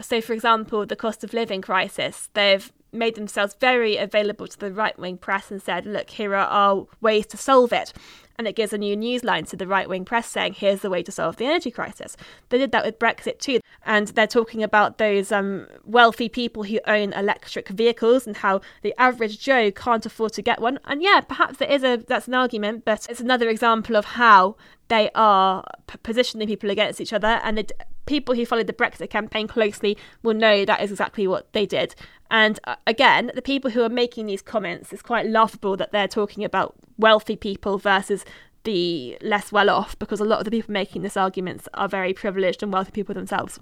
So, 0.00 0.20
for 0.20 0.32
example, 0.32 0.84
the 0.84 0.96
cost 0.96 1.24
of 1.24 1.32
living 1.32 1.62
crisis, 1.62 2.28
they've 2.34 2.70
made 2.92 3.14
themselves 3.14 3.56
very 3.60 3.96
available 3.96 4.46
to 4.46 4.58
the 4.58 4.72
right 4.72 4.98
wing 4.98 5.18
press 5.18 5.50
and 5.50 5.62
said, 5.62 5.86
look, 5.86 6.10
here 6.10 6.34
are 6.34 6.46
our 6.46 6.86
ways 7.00 7.26
to 7.26 7.36
solve 7.36 7.72
it. 7.72 7.92
And 8.38 8.46
it 8.46 8.54
gives 8.54 8.74
a 8.74 8.78
new 8.78 8.94
newsline 8.96 9.48
to 9.48 9.56
the 9.56 9.66
right 9.66 9.88
wing 9.88 10.04
press 10.04 10.28
saying, 10.28 10.54
here's 10.54 10.82
the 10.82 10.90
way 10.90 11.02
to 11.02 11.10
solve 11.10 11.36
the 11.36 11.46
energy 11.46 11.70
crisis. 11.70 12.18
They 12.50 12.58
did 12.58 12.70
that 12.72 12.84
with 12.84 12.98
Brexit 12.98 13.38
too. 13.38 13.60
And 13.86 14.08
they're 14.08 14.26
talking 14.26 14.62
about 14.62 14.98
those 14.98 15.32
um, 15.32 15.66
wealthy 15.84 16.28
people 16.28 16.64
who 16.64 16.78
own 16.86 17.14
electric 17.14 17.68
vehicles 17.68 18.26
and 18.26 18.36
how 18.36 18.60
the 18.82 18.94
average 19.00 19.40
Joe 19.40 19.70
can't 19.70 20.04
afford 20.04 20.34
to 20.34 20.42
get 20.42 20.60
one. 20.60 20.78
And 20.84 21.02
yeah, 21.02 21.22
perhaps 21.22 21.56
there 21.56 21.70
is 21.70 21.82
a 21.82 21.96
that's 21.96 22.28
an 22.28 22.34
argument, 22.34 22.84
but 22.84 23.06
it's 23.08 23.20
another 23.20 23.48
example 23.48 23.96
of 23.96 24.04
how 24.04 24.56
they 24.88 25.10
are 25.14 25.64
p- 25.86 25.98
positioning 26.02 26.46
people 26.46 26.68
against 26.68 27.00
each 27.00 27.14
other. 27.14 27.40
And 27.42 27.56
the 27.56 27.72
people 28.06 28.34
who 28.34 28.46
followed 28.46 28.66
the 28.66 28.72
Brexit 28.72 29.10
campaign 29.10 29.46
closely 29.48 29.96
will 30.22 30.34
know 30.34 30.64
that 30.64 30.80
is 30.80 30.90
exactly 30.90 31.26
what 31.26 31.52
they 31.52 31.66
did. 31.66 31.94
And 32.30 32.58
uh, 32.64 32.76
again, 32.86 33.30
the 33.34 33.42
people 33.42 33.70
who 33.70 33.82
are 33.82 33.88
making 33.88 34.26
these 34.26 34.42
comments, 34.42 34.92
it's 34.92 35.02
quite 35.02 35.26
laughable 35.26 35.76
that 35.76 35.92
they're 35.92 36.08
talking 36.08 36.44
about 36.44 36.74
wealthy 36.96 37.36
people 37.36 37.78
versus 37.78 38.24
the 38.64 39.16
less 39.20 39.52
well 39.52 39.70
off, 39.70 39.96
because 39.98 40.18
a 40.18 40.24
lot 40.24 40.40
of 40.40 40.44
the 40.44 40.50
people 40.50 40.72
making 40.72 41.02
these 41.02 41.16
arguments 41.16 41.68
are 41.74 41.88
very 41.88 42.12
privileged 42.12 42.62
and 42.62 42.72
wealthy 42.72 42.90
people 42.90 43.14
themselves. 43.14 43.60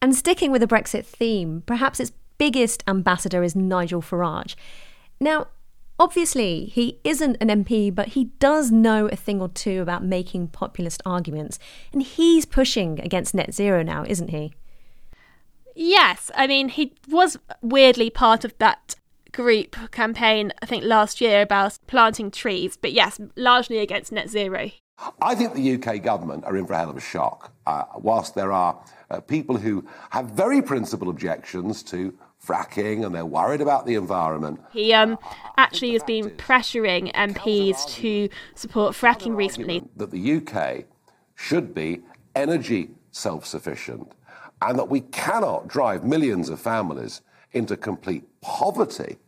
And 0.00 0.14
sticking 0.14 0.52
with 0.52 0.60
the 0.60 0.68
Brexit 0.68 1.04
theme, 1.04 1.62
perhaps 1.66 1.98
its 1.98 2.12
biggest 2.38 2.84
ambassador 2.86 3.42
is 3.42 3.56
Nigel 3.56 4.02
Farage. 4.02 4.54
Now, 5.18 5.48
obviously, 5.98 6.66
he 6.66 6.98
isn't 7.04 7.36
an 7.40 7.64
MP, 7.64 7.94
but 7.94 8.08
he 8.08 8.26
does 8.38 8.70
know 8.70 9.06
a 9.06 9.16
thing 9.16 9.40
or 9.40 9.48
two 9.48 9.82
about 9.82 10.04
making 10.04 10.48
populist 10.48 11.02
arguments, 11.04 11.58
and 11.92 12.02
he's 12.02 12.44
pushing 12.44 13.00
against 13.00 13.34
net 13.34 13.54
zero 13.54 13.82
now, 13.82 14.04
isn't 14.06 14.28
he? 14.28 14.52
Yes, 15.74 16.30
I 16.34 16.46
mean, 16.46 16.70
he 16.70 16.94
was 17.08 17.36
weirdly 17.60 18.08
part 18.10 18.44
of 18.44 18.56
that 18.58 18.94
group 19.32 19.76
campaign, 19.90 20.52
I 20.62 20.66
think 20.66 20.84
last 20.84 21.20
year, 21.20 21.42
about 21.42 21.78
planting 21.86 22.30
trees, 22.30 22.76
but 22.76 22.92
yes, 22.92 23.20
largely 23.36 23.78
against 23.78 24.10
net 24.10 24.30
zero. 24.30 24.70
I 25.20 25.34
think 25.34 25.54
the 25.54 25.74
UK 25.74 26.02
government 26.02 26.44
are 26.44 26.56
in 26.56 26.66
for 26.66 26.72
a 26.72 26.78
hell 26.78 26.90
of 26.90 26.96
a 26.96 27.00
shock. 27.00 27.52
Uh, 27.66 27.84
whilst 27.96 28.34
there 28.34 28.52
are 28.52 28.82
uh, 29.10 29.20
people 29.20 29.58
who 29.58 29.86
have 30.10 30.30
very 30.30 30.62
principled 30.62 31.10
objections 31.10 31.82
to 31.84 32.16
fracking 32.46 33.04
and 33.04 33.14
they're 33.14 33.26
worried 33.26 33.60
about 33.60 33.86
the 33.86 33.94
environment. 33.94 34.60
He 34.70 34.92
um, 34.92 35.18
actually 35.56 35.92
has 35.92 36.02
been 36.02 36.30
pressuring 36.30 37.12
MPs 37.14 37.88
to 37.96 38.28
support 38.54 38.94
fracking 38.94 39.36
recently. 39.36 39.82
That 39.96 40.10
the 40.10 40.36
UK 40.36 40.84
should 41.34 41.74
be 41.74 42.02
energy 42.34 42.90
self 43.10 43.46
sufficient 43.46 44.12
and 44.62 44.78
that 44.78 44.88
we 44.88 45.00
cannot 45.00 45.68
drive 45.68 46.04
millions 46.04 46.48
of 46.48 46.60
families 46.60 47.22
into 47.52 47.76
complete 47.76 48.24
poverty. 48.40 49.18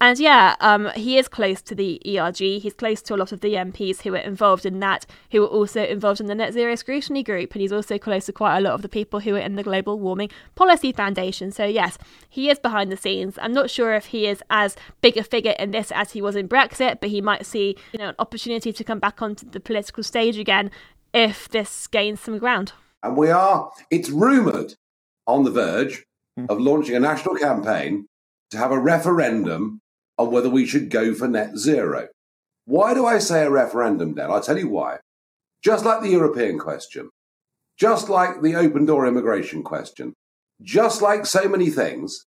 And 0.00 0.18
yeah, 0.18 0.56
um, 0.60 0.90
he 0.94 1.16
is 1.16 1.26
close 1.26 1.62
to 1.62 1.74
the 1.74 2.00
ERG. 2.06 2.36
He's 2.36 2.74
close 2.74 3.00
to 3.02 3.14
a 3.14 3.16
lot 3.16 3.32
of 3.32 3.40
the 3.40 3.54
MPs 3.54 4.02
who 4.02 4.12
were 4.12 4.18
involved 4.18 4.66
in 4.66 4.78
that, 4.80 5.06
who 5.30 5.40
were 5.40 5.46
also 5.46 5.82
involved 5.82 6.20
in 6.20 6.26
the 6.26 6.34
Net 6.34 6.52
Zero 6.52 6.74
Scrutiny 6.74 7.22
Group. 7.22 7.52
And 7.52 7.62
he's 7.62 7.72
also 7.72 7.96
close 7.96 8.26
to 8.26 8.32
quite 8.32 8.58
a 8.58 8.60
lot 8.60 8.74
of 8.74 8.82
the 8.82 8.90
people 8.90 9.20
who 9.20 9.34
are 9.36 9.40
in 9.40 9.56
the 9.56 9.62
Global 9.62 9.98
Warming 9.98 10.30
Policy 10.54 10.92
Foundation. 10.92 11.50
So, 11.50 11.64
yes, 11.64 11.96
he 12.28 12.50
is 12.50 12.58
behind 12.58 12.92
the 12.92 12.96
scenes. 12.96 13.38
I'm 13.40 13.54
not 13.54 13.70
sure 13.70 13.94
if 13.94 14.06
he 14.06 14.26
is 14.26 14.42
as 14.50 14.76
big 15.00 15.16
a 15.16 15.22
figure 15.22 15.54
in 15.58 15.70
this 15.70 15.90
as 15.92 16.12
he 16.12 16.20
was 16.20 16.36
in 16.36 16.46
Brexit, 16.46 17.00
but 17.00 17.08
he 17.08 17.22
might 17.22 17.46
see 17.46 17.76
you 17.92 17.98
know, 17.98 18.10
an 18.10 18.16
opportunity 18.18 18.72
to 18.74 18.84
come 18.84 18.98
back 18.98 19.22
onto 19.22 19.48
the 19.48 19.60
political 19.60 20.02
stage 20.02 20.38
again 20.38 20.70
if 21.14 21.48
this 21.48 21.86
gains 21.86 22.20
some 22.20 22.38
ground. 22.38 22.72
And 23.02 23.16
we 23.16 23.30
are, 23.30 23.70
it's 23.90 24.10
rumoured, 24.10 24.74
on 25.26 25.44
the 25.44 25.50
verge 25.50 26.04
mm. 26.38 26.48
of 26.48 26.60
launching 26.60 26.94
a 26.94 27.00
national 27.00 27.34
campaign 27.34 28.06
to 28.50 28.58
have 28.58 28.70
a 28.70 28.78
referendum 28.78 29.80
on 30.18 30.30
whether 30.30 30.50
we 30.50 30.66
should 30.66 30.90
go 30.90 31.14
for 31.14 31.28
net 31.28 31.56
zero. 31.56 32.08
Why 32.64 32.94
do 32.94 33.06
I 33.06 33.18
say 33.18 33.44
a 33.44 33.50
referendum, 33.50 34.14
Dan? 34.14 34.30
I'll 34.30 34.42
tell 34.42 34.58
you 34.58 34.68
why. 34.68 34.98
Just 35.62 35.84
like 35.84 36.02
the 36.02 36.10
European 36.10 36.58
question, 36.58 37.10
just 37.78 38.08
like 38.08 38.42
the 38.42 38.54
open 38.54 38.86
door 38.86 39.06
immigration 39.06 39.62
question, 39.62 40.14
just 40.62 41.02
like 41.02 41.26
so 41.26 41.48
many 41.48 41.70
things, 41.70 42.24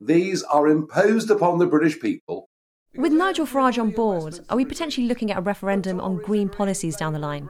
these 0.00 0.42
are 0.44 0.66
imposed 0.66 1.30
upon 1.30 1.58
the 1.58 1.66
British 1.66 2.00
people. 2.00 2.48
With 2.96 3.12
Nigel 3.12 3.46
Farage 3.46 3.80
on 3.80 3.90
board, 3.90 4.40
are 4.48 4.56
we 4.56 4.64
potentially 4.64 5.06
looking 5.06 5.30
at 5.30 5.38
a 5.38 5.42
referendum 5.42 6.00
on 6.00 6.16
green 6.16 6.48
policies 6.48 6.96
down 6.96 7.12
the 7.12 7.18
line? 7.18 7.48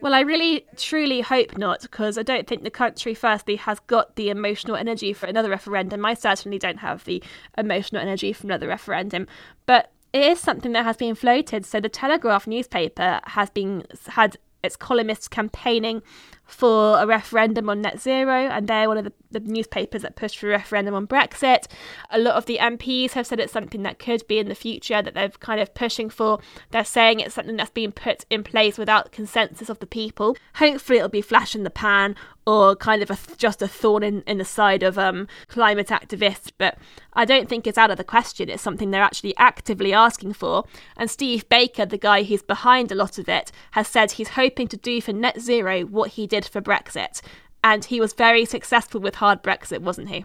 Well, 0.00 0.14
I 0.14 0.20
really 0.20 0.66
truly 0.76 1.20
hope 1.20 1.58
not, 1.58 1.82
because 1.82 2.16
I 2.16 2.22
don't 2.22 2.46
think 2.46 2.62
the 2.62 2.70
country, 2.70 3.14
firstly, 3.14 3.56
has 3.56 3.80
got 3.80 4.16
the 4.16 4.30
emotional 4.30 4.76
energy 4.76 5.12
for 5.12 5.26
another 5.26 5.50
referendum. 5.50 6.04
I 6.04 6.14
certainly 6.14 6.58
don't 6.58 6.78
have 6.78 7.04
the 7.04 7.22
emotional 7.58 8.00
energy 8.00 8.32
for 8.32 8.46
another 8.46 8.66
referendum. 8.66 9.26
But 9.66 9.92
it 10.12 10.22
is 10.22 10.40
something 10.40 10.72
that 10.72 10.84
has 10.84 10.96
been 10.96 11.14
floated. 11.14 11.66
So 11.66 11.80
the 11.80 11.88
Telegraph 11.88 12.46
newspaper 12.46 13.20
has 13.24 13.50
been 13.50 13.84
had 14.08 14.36
its 14.62 14.76
columnists 14.76 15.28
campaigning 15.28 16.02
for 16.50 17.00
a 17.00 17.06
referendum 17.06 17.70
on 17.70 17.80
net 17.80 18.00
zero, 18.00 18.48
and 18.48 18.68
they're 18.68 18.88
one 18.88 18.98
of 18.98 19.04
the, 19.04 19.12
the, 19.30 19.40
newspapers 19.40 20.02
that 20.02 20.16
pushed 20.16 20.38
for 20.38 20.48
a 20.48 20.50
referendum 20.50 20.94
on 20.94 21.06
Brexit. 21.06 21.66
A 22.10 22.18
lot 22.18 22.34
of 22.34 22.46
the 22.46 22.58
MPs 22.58 23.12
have 23.12 23.26
said 23.26 23.40
it's 23.40 23.52
something 23.52 23.82
that 23.82 23.98
could 23.98 24.26
be 24.26 24.38
in 24.38 24.48
the 24.48 24.54
future 24.54 25.00
that 25.00 25.14
they're 25.14 25.30
kind 25.30 25.60
of 25.60 25.74
pushing 25.74 26.10
for. 26.10 26.40
They're 26.70 26.84
saying 26.84 27.20
it's 27.20 27.34
something 27.34 27.56
that's 27.56 27.70
being 27.70 27.92
put 27.92 28.24
in 28.30 28.42
place 28.42 28.78
without 28.78 29.12
consensus 29.12 29.68
of 29.68 29.78
the 29.78 29.86
people. 29.86 30.36
Hopefully, 30.54 30.98
it'll 30.98 31.08
be 31.08 31.22
flash 31.22 31.54
in 31.54 31.62
the 31.62 31.70
pan 31.70 32.16
or 32.46 32.74
kind 32.74 33.02
of 33.02 33.10
a, 33.10 33.18
just 33.36 33.62
a 33.62 33.68
thorn 33.68 34.02
in, 34.02 34.22
in 34.22 34.38
the 34.38 34.44
side 34.44 34.82
of 34.82 34.98
um, 34.98 35.28
climate 35.48 35.88
activists. 35.88 36.50
But 36.56 36.78
I 37.12 37.24
don't 37.24 37.48
think 37.48 37.66
it's 37.66 37.78
out 37.78 37.90
of 37.90 37.96
the 37.96 38.04
question. 38.04 38.48
It's 38.48 38.62
something 38.62 38.90
they're 38.90 39.02
actually 39.02 39.36
actively 39.36 39.92
asking 39.92 40.32
for. 40.32 40.64
And 40.96 41.10
Steve 41.10 41.48
Baker, 41.48 41.86
the 41.86 41.98
guy 41.98 42.22
who's 42.22 42.42
behind 42.42 42.90
a 42.90 42.94
lot 42.94 43.18
of 43.18 43.28
it, 43.28 43.52
has 43.72 43.88
said 43.88 44.12
he's 44.12 44.30
hoping 44.30 44.68
to 44.68 44.76
do 44.76 45.00
for 45.00 45.12
net 45.12 45.40
zero 45.40 45.82
what 45.82 46.12
he 46.12 46.26
did 46.26 46.39
for 46.46 46.60
Brexit. 46.60 47.20
And 47.62 47.84
he 47.84 48.00
was 48.00 48.12
very 48.12 48.44
successful 48.44 49.00
with 49.00 49.16
hard 49.16 49.42
Brexit, 49.42 49.80
wasn't 49.80 50.08
he? 50.08 50.24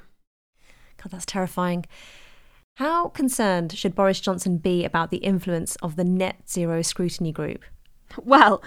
God, 1.02 1.12
that's 1.12 1.26
terrifying. 1.26 1.86
How 2.78 3.10
concerned 3.10 3.78
should 3.78 3.96
Boris 3.96 4.20
Johnson 4.20 4.58
be 4.58 4.84
about 4.84 5.10
the 5.12 5.18
influence 5.18 5.76
of 5.78 5.96
the 5.96 6.04
Net 6.04 6.50
Zero 6.50 6.82
Scrutiny 6.82 7.32
Group? 7.32 7.64
Well, 8.22 8.62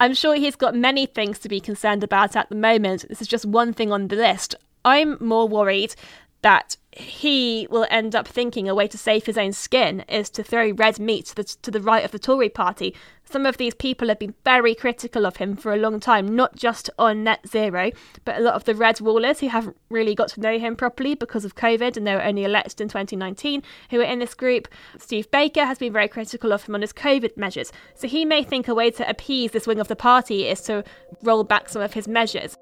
I'm 0.00 0.14
sure 0.14 0.34
he's 0.34 0.56
got 0.56 0.74
many 0.74 1.06
things 1.06 1.38
to 1.40 1.48
be 1.48 1.60
concerned 1.60 2.02
about 2.02 2.34
at 2.34 2.48
the 2.48 2.54
moment. 2.54 3.06
This 3.08 3.22
is 3.22 3.28
just 3.28 3.44
one 3.44 3.72
thing 3.72 3.92
on 3.92 4.08
the 4.08 4.16
list. 4.16 4.54
I'm 4.84 5.16
more 5.20 5.46
worried 5.46 5.94
that 6.42 6.76
he 6.94 7.66
will 7.70 7.86
end 7.90 8.14
up 8.14 8.28
thinking 8.28 8.68
a 8.68 8.74
way 8.74 8.86
to 8.86 8.98
save 8.98 9.24
his 9.24 9.38
own 9.38 9.52
skin 9.52 10.00
is 10.08 10.28
to 10.28 10.42
throw 10.42 10.72
red 10.72 10.98
meat 10.98 11.26
to 11.26 11.34
the, 11.36 11.44
to 11.44 11.70
the 11.70 11.80
right 11.80 12.04
of 12.04 12.10
the 12.10 12.18
Tory 12.18 12.50
party. 12.50 12.94
Some 13.24 13.46
of 13.46 13.56
these 13.56 13.72
people 13.74 14.08
have 14.08 14.18
been 14.18 14.34
very 14.44 14.74
critical 14.74 15.24
of 15.24 15.36
him 15.36 15.56
for 15.56 15.72
a 15.72 15.78
long 15.78 16.00
time, 16.00 16.36
not 16.36 16.54
just 16.54 16.90
on 16.98 17.24
net 17.24 17.48
zero, 17.48 17.92
but 18.26 18.36
a 18.36 18.42
lot 18.42 18.54
of 18.54 18.64
the 18.64 18.74
red 18.74 19.00
wallers 19.00 19.40
who 19.40 19.48
haven't 19.48 19.78
really 19.88 20.14
got 20.14 20.28
to 20.30 20.40
know 20.40 20.58
him 20.58 20.76
properly 20.76 21.14
because 21.14 21.46
of 21.46 21.54
COVID 21.54 21.96
and 21.96 22.06
they 22.06 22.14
were 22.14 22.22
only 22.22 22.44
elected 22.44 22.82
in 22.82 22.88
2019, 22.88 23.62
who 23.88 24.00
are 24.00 24.04
in 24.04 24.18
this 24.18 24.34
group. 24.34 24.68
Steve 24.98 25.30
Baker 25.30 25.64
has 25.64 25.78
been 25.78 25.94
very 25.94 26.08
critical 26.08 26.52
of 26.52 26.64
him 26.64 26.74
on 26.74 26.82
his 26.82 26.92
COVID 26.92 27.38
measures. 27.38 27.72
So 27.94 28.06
he 28.06 28.26
may 28.26 28.42
think 28.42 28.68
a 28.68 28.74
way 28.74 28.90
to 28.90 29.08
appease 29.08 29.52
this 29.52 29.66
wing 29.66 29.80
of 29.80 29.88
the 29.88 29.96
party 29.96 30.46
is 30.46 30.60
to 30.62 30.84
roll 31.22 31.44
back 31.44 31.70
some 31.70 31.80
of 31.80 31.94
his 31.94 32.06
measures. 32.06 32.58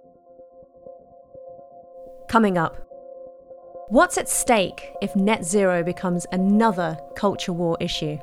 Coming 2.29 2.57
up. 2.57 2.90
What's 3.91 4.19
at 4.19 4.29
stake 4.29 4.95
if 5.03 5.17
net 5.17 5.45
zero 5.45 5.83
becomes 5.83 6.25
another 6.31 6.97
culture 7.17 7.53
war 7.53 7.77
issue? 7.81 8.19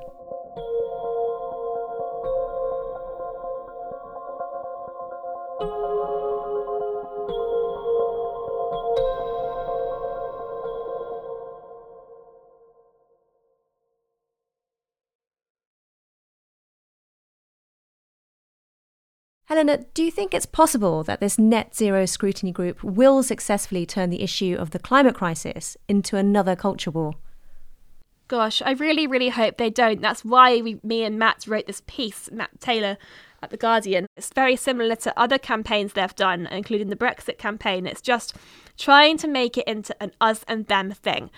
Helena, 19.57 19.83
do 19.95 20.03
you 20.03 20.11
think 20.11 20.35
it's 20.35 20.45
possible 20.45 21.03
that 21.05 21.19
this 21.19 21.39
net 21.39 21.75
zero 21.75 22.05
scrutiny 22.05 22.51
group 22.51 22.83
will 22.83 23.23
successfully 23.23 23.87
turn 23.87 24.11
the 24.11 24.21
issue 24.21 24.55
of 24.59 24.69
the 24.69 24.77
climate 24.77 25.15
crisis 25.15 25.75
into 25.87 26.15
another 26.15 26.55
culture 26.55 26.91
war? 26.91 27.15
Gosh, 28.27 28.61
I 28.61 28.73
really, 28.73 29.07
really 29.07 29.29
hope 29.29 29.57
they 29.57 29.71
don't. 29.71 29.99
That's 29.99 30.23
why 30.23 30.61
we, 30.61 30.79
me 30.83 31.03
and 31.03 31.17
Matt 31.17 31.47
wrote 31.47 31.65
this 31.65 31.81
piece, 31.87 32.29
Matt 32.31 32.61
Taylor 32.61 32.99
at 33.41 33.49
The 33.49 33.57
Guardian. 33.57 34.05
It's 34.15 34.31
very 34.31 34.55
similar 34.55 34.95
to 34.97 35.19
other 35.19 35.39
campaigns 35.39 35.93
they've 35.93 36.15
done, 36.15 36.45
including 36.51 36.89
the 36.89 36.95
Brexit 36.95 37.39
campaign. 37.39 37.87
It's 37.87 38.01
just 38.01 38.35
trying 38.77 39.17
to 39.17 39.27
make 39.27 39.57
it 39.57 39.67
into 39.67 39.95
an 40.01 40.11
us 40.21 40.45
and 40.47 40.67
them 40.67 40.91
thing. 40.91 41.29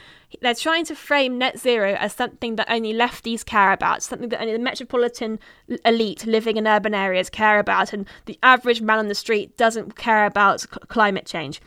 They're 0.42 0.54
trying 0.54 0.86
to 0.86 0.96
frame 0.96 1.38
net 1.38 1.58
zero 1.58 1.94
as 1.94 2.14
something 2.14 2.58
that 2.58 2.70
only 2.70 2.94
lefties 2.94 3.46
care 3.46 3.72
about, 3.72 4.04
something 4.04 4.30
that 4.30 4.42
only 4.42 4.54
the 4.54 4.60
metropolitan 4.60 5.40
elite 5.86 6.26
living 6.26 6.58
in 6.58 6.68
urban 6.68 6.94
areas 6.94 7.30
care 7.30 7.60
about, 7.60 7.94
and 7.94 8.08
the 8.26 8.38
average 8.44 8.82
man 8.82 9.00
on 9.00 9.08
the 9.08 9.16
street 9.16 9.58
doesn't 9.58 9.96
care 9.96 10.26
about 10.26 10.66
climate 10.88 11.26
change. 11.26 11.62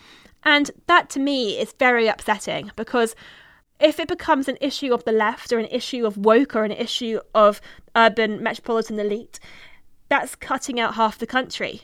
And 0.45 0.71
that 0.87 1.09
to 1.11 1.21
me 1.21 1.59
is 1.59 1.73
very 1.79 2.09
upsetting 2.09 2.71
because 2.77 3.15
if 3.81 3.99
it 3.99 4.09
becomes 4.09 4.49
an 4.49 4.59
issue 4.61 4.93
of 4.93 5.05
the 5.05 5.13
left 5.13 5.53
or 5.53 5.59
an 5.59 5.67
issue 5.67 6.07
of 6.07 6.17
woke 6.17 6.55
or 6.55 6.65
an 6.65 6.73
issue 6.73 7.21
of 7.35 7.61
urban 7.97 8.43
metropolitan 8.43 8.99
elite, 8.99 9.41
that's 10.09 10.37
cutting 10.37 10.79
out 10.79 10.95
half 10.95 11.19
the 11.19 11.27
country. 11.27 11.83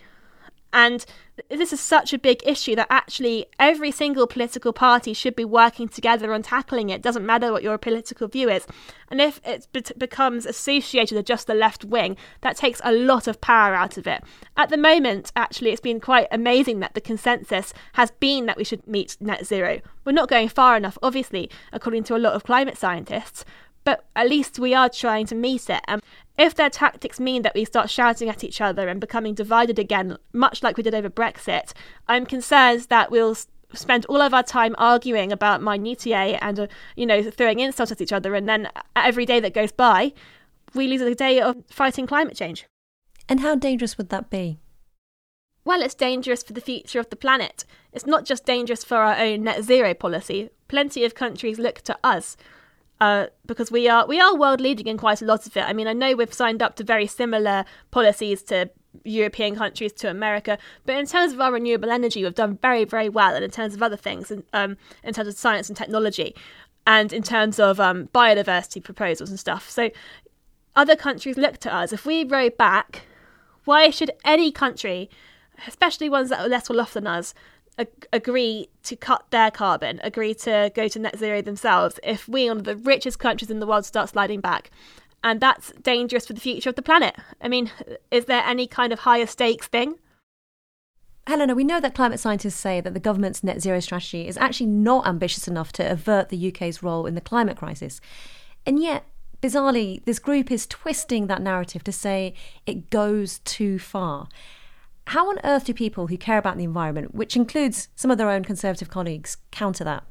And 0.72 1.04
this 1.50 1.72
is 1.72 1.80
such 1.80 2.12
a 2.12 2.18
big 2.18 2.40
issue 2.44 2.74
that 2.76 2.86
actually 2.90 3.46
every 3.58 3.90
single 3.90 4.26
political 4.26 4.72
party 4.72 5.12
should 5.12 5.36
be 5.36 5.44
working 5.44 5.88
together 5.88 6.32
on 6.32 6.42
tackling 6.42 6.90
it. 6.90 7.02
Doesn't 7.02 7.26
matter 7.26 7.52
what 7.52 7.62
your 7.62 7.78
political 7.78 8.28
view 8.28 8.48
is. 8.48 8.66
And 9.10 9.20
if 9.20 9.40
it 9.44 9.66
be- 9.72 9.82
becomes 9.96 10.46
associated 10.46 11.16
with 11.16 11.26
just 11.26 11.46
the 11.46 11.54
left 11.54 11.84
wing, 11.84 12.16
that 12.42 12.56
takes 12.56 12.80
a 12.84 12.92
lot 12.92 13.26
of 13.26 13.40
power 13.40 13.74
out 13.74 13.96
of 13.96 14.06
it. 14.06 14.22
At 14.56 14.70
the 14.70 14.76
moment, 14.76 15.32
actually, 15.36 15.70
it's 15.70 15.80
been 15.80 16.00
quite 16.00 16.28
amazing 16.30 16.80
that 16.80 16.94
the 16.94 17.00
consensus 17.00 17.72
has 17.94 18.10
been 18.12 18.46
that 18.46 18.56
we 18.56 18.64
should 18.64 18.86
meet 18.86 19.16
net 19.20 19.46
zero. 19.46 19.80
We're 20.04 20.12
not 20.12 20.28
going 20.28 20.48
far 20.48 20.76
enough, 20.76 20.98
obviously, 21.02 21.50
according 21.72 22.04
to 22.04 22.16
a 22.16 22.18
lot 22.18 22.34
of 22.34 22.44
climate 22.44 22.78
scientists, 22.78 23.44
but 23.84 24.04
at 24.14 24.28
least 24.28 24.58
we 24.58 24.74
are 24.74 24.88
trying 24.88 25.26
to 25.26 25.34
meet 25.34 25.70
it. 25.70 25.80
And 25.86 26.02
if 26.38 26.54
their 26.54 26.70
tactics 26.70 27.18
mean 27.18 27.42
that 27.42 27.54
we 27.54 27.64
start 27.64 27.90
shouting 27.90 28.28
at 28.28 28.44
each 28.44 28.60
other 28.60 28.88
and 28.88 29.00
becoming 29.00 29.34
divided 29.34 29.78
again, 29.78 30.16
much 30.32 30.62
like 30.62 30.76
we 30.76 30.84
did 30.84 30.94
over 30.94 31.10
Brexit, 31.10 31.72
I'm 32.06 32.24
concerned 32.24 32.82
that 32.88 33.10
we'll 33.10 33.36
spend 33.74 34.06
all 34.06 34.22
of 34.22 34.32
our 34.32 34.44
time 34.44 34.74
arguing 34.78 35.32
about 35.32 35.62
minutiae 35.62 36.38
and, 36.40 36.60
uh, 36.60 36.66
you 36.96 37.04
know, 37.04 37.28
throwing 37.30 37.58
insults 37.58 37.92
at 37.92 38.00
each 38.00 38.12
other, 38.12 38.34
and 38.34 38.48
then 38.48 38.68
every 38.94 39.26
day 39.26 39.40
that 39.40 39.52
goes 39.52 39.72
by, 39.72 40.12
we 40.74 40.86
lose 40.86 41.02
a 41.02 41.14
day 41.14 41.40
of 41.40 41.56
fighting 41.68 42.06
climate 42.06 42.36
change. 42.36 42.66
And 43.28 43.40
how 43.40 43.56
dangerous 43.56 43.98
would 43.98 44.08
that 44.10 44.30
be? 44.30 44.58
Well, 45.64 45.82
it's 45.82 45.94
dangerous 45.94 46.42
for 46.42 46.54
the 46.54 46.62
future 46.62 47.00
of 47.00 47.10
the 47.10 47.16
planet. 47.16 47.66
It's 47.92 48.06
not 48.06 48.24
just 48.24 48.46
dangerous 48.46 48.84
for 48.84 48.96
our 48.98 49.16
own 49.16 49.42
net 49.42 49.64
zero 49.64 49.92
policy. 49.92 50.50
Plenty 50.66 51.04
of 51.04 51.14
countries 51.14 51.58
look 51.58 51.82
to 51.82 51.98
us 52.02 52.38
uh, 53.00 53.26
because 53.46 53.70
we 53.70 53.88
are 53.88 54.06
we 54.06 54.20
are 54.20 54.36
world 54.36 54.60
leading 54.60 54.86
in 54.86 54.96
quite 54.96 55.22
a 55.22 55.24
lot 55.24 55.46
of 55.46 55.56
it. 55.56 55.62
I 55.62 55.72
mean, 55.72 55.86
I 55.86 55.92
know 55.92 56.14
we've 56.14 56.32
signed 56.32 56.62
up 56.62 56.76
to 56.76 56.84
very 56.84 57.06
similar 57.06 57.64
policies 57.90 58.42
to 58.44 58.70
European 59.04 59.54
countries 59.54 59.92
to 59.94 60.10
America, 60.10 60.58
but 60.84 60.96
in 60.96 61.06
terms 61.06 61.32
of 61.32 61.40
our 61.40 61.52
renewable 61.52 61.90
energy, 61.90 62.24
we've 62.24 62.34
done 62.34 62.58
very 62.60 62.84
very 62.84 63.08
well, 63.08 63.34
and 63.34 63.44
in 63.44 63.50
terms 63.50 63.74
of 63.74 63.82
other 63.82 63.96
things, 63.96 64.30
in, 64.30 64.42
um, 64.52 64.76
in 65.04 65.14
terms 65.14 65.28
of 65.28 65.34
science 65.36 65.68
and 65.68 65.76
technology, 65.76 66.34
and 66.86 67.12
in 67.12 67.22
terms 67.22 67.60
of 67.60 67.78
um, 67.78 68.08
biodiversity 68.08 68.82
proposals 68.82 69.30
and 69.30 69.38
stuff. 69.38 69.70
So 69.70 69.90
other 70.74 70.96
countries 70.96 71.36
look 71.36 71.58
to 71.58 71.74
us. 71.74 71.92
If 71.92 72.06
we 72.06 72.24
row 72.24 72.50
back, 72.50 73.02
why 73.64 73.90
should 73.90 74.10
any 74.24 74.50
country, 74.50 75.10
especially 75.66 76.08
ones 76.08 76.30
that 76.30 76.40
are 76.40 76.48
less 76.48 76.68
well 76.68 76.80
off 76.80 76.94
than 76.94 77.06
us, 77.06 77.34
agree 78.12 78.68
to 78.84 78.96
cut 78.96 79.26
their 79.30 79.50
carbon, 79.50 80.00
agree 80.02 80.34
to 80.34 80.72
go 80.74 80.88
to 80.88 80.98
net 80.98 81.18
zero 81.18 81.42
themselves 81.42 82.00
if 82.02 82.28
we, 82.28 82.48
one 82.48 82.58
of 82.58 82.64
the 82.64 82.76
richest 82.76 83.18
countries 83.18 83.50
in 83.50 83.60
the 83.60 83.66
world, 83.66 83.84
start 83.84 84.08
sliding 84.08 84.40
back. 84.40 84.70
And 85.22 85.40
that's 85.40 85.72
dangerous 85.82 86.26
for 86.26 86.32
the 86.32 86.40
future 86.40 86.70
of 86.70 86.76
the 86.76 86.82
planet. 86.82 87.16
I 87.40 87.48
mean, 87.48 87.70
is 88.10 88.26
there 88.26 88.42
any 88.44 88.66
kind 88.66 88.92
of 88.92 89.00
higher 89.00 89.26
stakes 89.26 89.66
thing? 89.66 89.96
Helena, 91.26 91.54
we 91.54 91.64
know 91.64 91.80
that 91.80 91.94
climate 91.94 92.20
scientists 92.20 92.54
say 92.54 92.80
that 92.80 92.94
the 92.94 93.00
government's 93.00 93.44
net 93.44 93.60
zero 93.60 93.80
strategy 93.80 94.26
is 94.26 94.38
actually 94.38 94.66
not 94.66 95.06
ambitious 95.06 95.46
enough 95.46 95.72
to 95.72 95.90
avert 95.90 96.30
the 96.30 96.48
UK's 96.48 96.82
role 96.82 97.04
in 97.04 97.14
the 97.14 97.20
climate 97.20 97.58
crisis. 97.58 98.00
And 98.64 98.80
yet, 98.80 99.04
bizarrely, 99.42 100.02
this 100.04 100.18
group 100.18 100.50
is 100.50 100.66
twisting 100.66 101.26
that 101.26 101.42
narrative 101.42 101.84
to 101.84 101.92
say 101.92 102.32
it 102.64 102.88
goes 102.88 103.40
too 103.40 103.78
far. 103.78 104.28
How 105.08 105.30
on 105.30 105.38
earth 105.42 105.64
do 105.64 105.72
people 105.72 106.08
who 106.08 106.18
care 106.18 106.36
about 106.36 106.58
the 106.58 106.64
environment, 106.64 107.14
which 107.14 107.34
includes 107.34 107.88
some 107.96 108.10
of 108.10 108.18
their 108.18 108.28
own 108.28 108.44
Conservative 108.44 108.90
colleagues, 108.90 109.38
counter 109.50 109.82
that? 109.84 110.04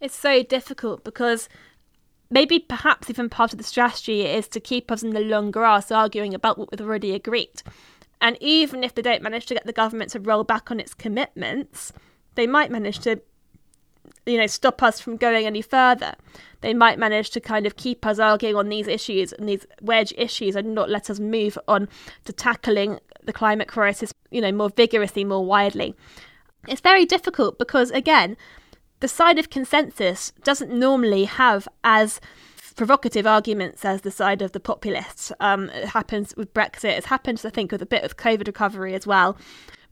It's 0.00 0.16
so 0.16 0.42
difficult 0.42 1.04
because 1.04 1.50
maybe 2.30 2.58
perhaps 2.58 3.10
even 3.10 3.28
part 3.28 3.52
of 3.52 3.58
the 3.58 3.64
strategy 3.64 4.22
is 4.22 4.48
to 4.48 4.58
keep 4.60 4.90
us 4.90 5.02
in 5.02 5.10
the 5.10 5.20
long 5.20 5.50
grass 5.50 5.90
arguing 5.90 6.32
about 6.32 6.56
what 6.56 6.70
we've 6.70 6.80
already 6.80 7.12
agreed. 7.12 7.62
And 8.22 8.38
even 8.40 8.84
if 8.84 8.94
they 8.94 9.02
don't 9.02 9.22
manage 9.22 9.44
to 9.46 9.54
get 9.54 9.66
the 9.66 9.72
government 9.72 10.12
to 10.12 10.20
roll 10.20 10.44
back 10.44 10.70
on 10.70 10.80
its 10.80 10.94
commitments, 10.94 11.92
they 12.36 12.46
might 12.46 12.70
manage 12.70 13.00
to 13.00 13.20
you 14.24 14.38
know 14.38 14.46
stop 14.46 14.82
us 14.82 15.00
from 15.00 15.16
going 15.16 15.46
any 15.46 15.62
further 15.62 16.14
they 16.62 16.72
might 16.72 16.98
manage 16.98 17.30
to 17.30 17.40
kind 17.40 17.66
of 17.66 17.76
keep 17.76 18.06
us 18.06 18.18
arguing 18.18 18.56
on 18.56 18.68
these 18.68 18.86
issues 18.86 19.32
and 19.32 19.48
these 19.48 19.66
wedge 19.82 20.12
issues 20.16 20.56
and 20.56 20.74
not 20.74 20.88
let 20.88 21.10
us 21.10 21.18
move 21.18 21.58
on 21.68 21.88
to 22.24 22.32
tackling 22.32 22.98
the 23.24 23.32
climate 23.32 23.68
crisis 23.68 24.12
you 24.30 24.40
know 24.40 24.52
more 24.52 24.70
vigorously 24.70 25.24
more 25.24 25.44
widely 25.44 25.94
it's 26.68 26.80
very 26.80 27.04
difficult 27.04 27.58
because 27.58 27.90
again 27.90 28.36
the 29.00 29.08
side 29.08 29.38
of 29.38 29.50
consensus 29.50 30.32
doesn't 30.42 30.72
normally 30.72 31.24
have 31.24 31.68
as 31.82 32.20
provocative 32.74 33.26
arguments 33.26 33.84
as 33.84 34.00
the 34.00 34.10
side 34.10 34.42
of 34.42 34.52
the 34.52 34.60
populists. 34.60 35.32
Um, 35.40 35.68
it 35.70 35.88
happens 35.88 36.34
with 36.36 36.52
Brexit. 36.54 36.96
It's 36.96 37.06
happened, 37.06 37.40
I 37.44 37.50
think, 37.50 37.72
with 37.72 37.82
a 37.82 37.86
bit 37.86 38.04
of 38.04 38.16
COVID 38.16 38.46
recovery 38.46 38.94
as 38.94 39.06
well. 39.06 39.36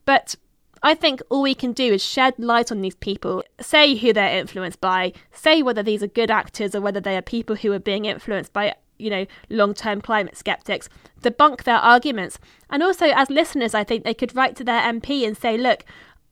But 0.04 0.34
I 0.82 0.94
think 0.94 1.22
all 1.30 1.42
we 1.42 1.54
can 1.54 1.72
do 1.72 1.92
is 1.92 2.02
shed 2.02 2.34
light 2.38 2.72
on 2.72 2.80
these 2.80 2.96
people, 2.96 3.44
say 3.60 3.94
who 3.94 4.12
they're 4.12 4.38
influenced 4.38 4.80
by, 4.80 5.12
say 5.32 5.62
whether 5.62 5.82
these 5.82 6.02
are 6.02 6.08
good 6.08 6.30
actors 6.30 6.74
or 6.74 6.80
whether 6.80 7.00
they 7.00 7.16
are 7.16 7.22
people 7.22 7.56
who 7.56 7.72
are 7.72 7.78
being 7.78 8.04
influenced 8.04 8.52
by, 8.52 8.74
you 9.02 9.10
know, 9.10 9.26
long 9.50 9.74
term 9.74 10.00
climate 10.00 10.36
skeptics, 10.36 10.88
debunk 11.20 11.64
their 11.64 11.76
arguments. 11.76 12.38
And 12.70 12.82
also, 12.82 13.06
as 13.06 13.30
listeners, 13.30 13.74
I 13.74 13.84
think 13.84 14.04
they 14.04 14.14
could 14.14 14.34
write 14.34 14.56
to 14.56 14.64
their 14.64 14.80
MP 14.80 15.26
and 15.26 15.36
say, 15.36 15.58
look, 15.58 15.84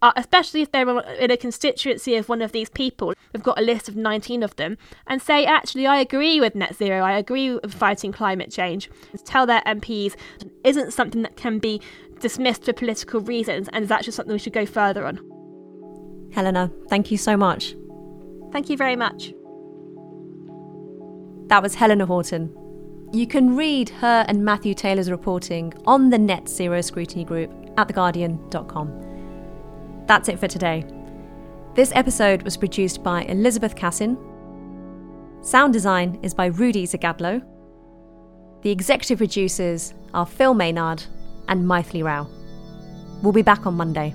uh, 0.03 0.13
especially 0.17 0.63
if 0.63 0.73
they're 0.73 0.89
in 1.17 1.31
a 1.31 1.37
constituency 1.37 2.17
of 2.17 2.29
one 2.29 2.41
of 2.41 2.53
these 2.53 2.71
people, 2.71 3.13
we've 3.33 3.43
got 3.43 3.59
a 3.59 3.63
list 3.63 3.89
of 3.89 3.97
19 3.97 4.43
of 4.43 4.57
them, 4.57 4.79
and 5.07 5.21
say, 5.21 5.45
actually, 5.45 5.87
I 5.87 5.99
agree 5.99 6.41
with 6.41 6.55
net 6.55 6.75
zero, 6.75 7.03
I 7.05 7.19
agree 7.19 7.53
with 7.53 7.75
fighting 7.75 8.13
climate 8.13 8.51
change. 8.51 8.91
Tell 9.25 9.47
their 9.47 9.63
MPs 9.67 10.15
it 10.41 10.51
isn't 10.65 10.93
something 10.93 11.23
that 11.23 11.37
can 11.37 11.59
be 11.59 11.83
dismissed 12.21 12.65
for 12.65 12.73
political 12.73 13.21
reasons 13.21 13.69
and 13.73 13.85
is 13.85 13.91
actually 13.91 14.13
something 14.13 14.33
we 14.33 14.39
should 14.39 14.53
go 14.53 14.67
further 14.67 15.07
on. 15.07 15.21
Helena, 16.33 16.71
thank 16.89 17.11
you 17.11 17.19
so 17.19 17.37
much. 17.37 17.75
Thank 18.53 18.69
you 18.69 18.77
very 18.77 18.97
much. 18.97 19.33
That 21.51 21.63
was 21.65 21.75
Helena 21.75 22.07
Horton. 22.07 22.57
You 23.13 23.27
can 23.27 23.57
read 23.57 23.89
her 23.89 24.25
and 24.29 24.45
Matthew 24.45 24.73
Taylor's 24.73 25.11
reporting 25.11 25.75
on 25.85 26.09
the 26.09 26.17
Net 26.17 26.49
Zero 26.49 26.81
Scrutiny 26.81 27.25
Group 27.25 27.51
at 27.77 27.89
theguardian.com. 27.89 30.05
That's 30.07 30.29
it 30.29 30.39
for 30.39 30.47
today. 30.47 30.85
This 31.75 31.91
episode 31.97 32.45
was 32.45 32.57
produced 32.57 33.03
by 33.03 33.25
Elizabeth 33.25 33.75
Cassin. 33.75 34.17
Sound 35.43 35.73
design 35.73 36.21
is 36.23 36.35
by 36.35 36.47
Rudy 36.47 36.87
Zagadlo. 36.87 37.45
The 38.63 38.71
executive 38.71 39.19
producers 39.19 39.93
are 40.15 40.27
Phil 40.27 40.55
Maynard 40.55 41.03
and 41.49 41.65
Maithili 41.65 42.05
Rao. 42.05 42.29
We'll 43.25 43.33
be 43.33 43.43
back 43.43 43.67
on 43.67 43.75
Monday. 43.75 44.15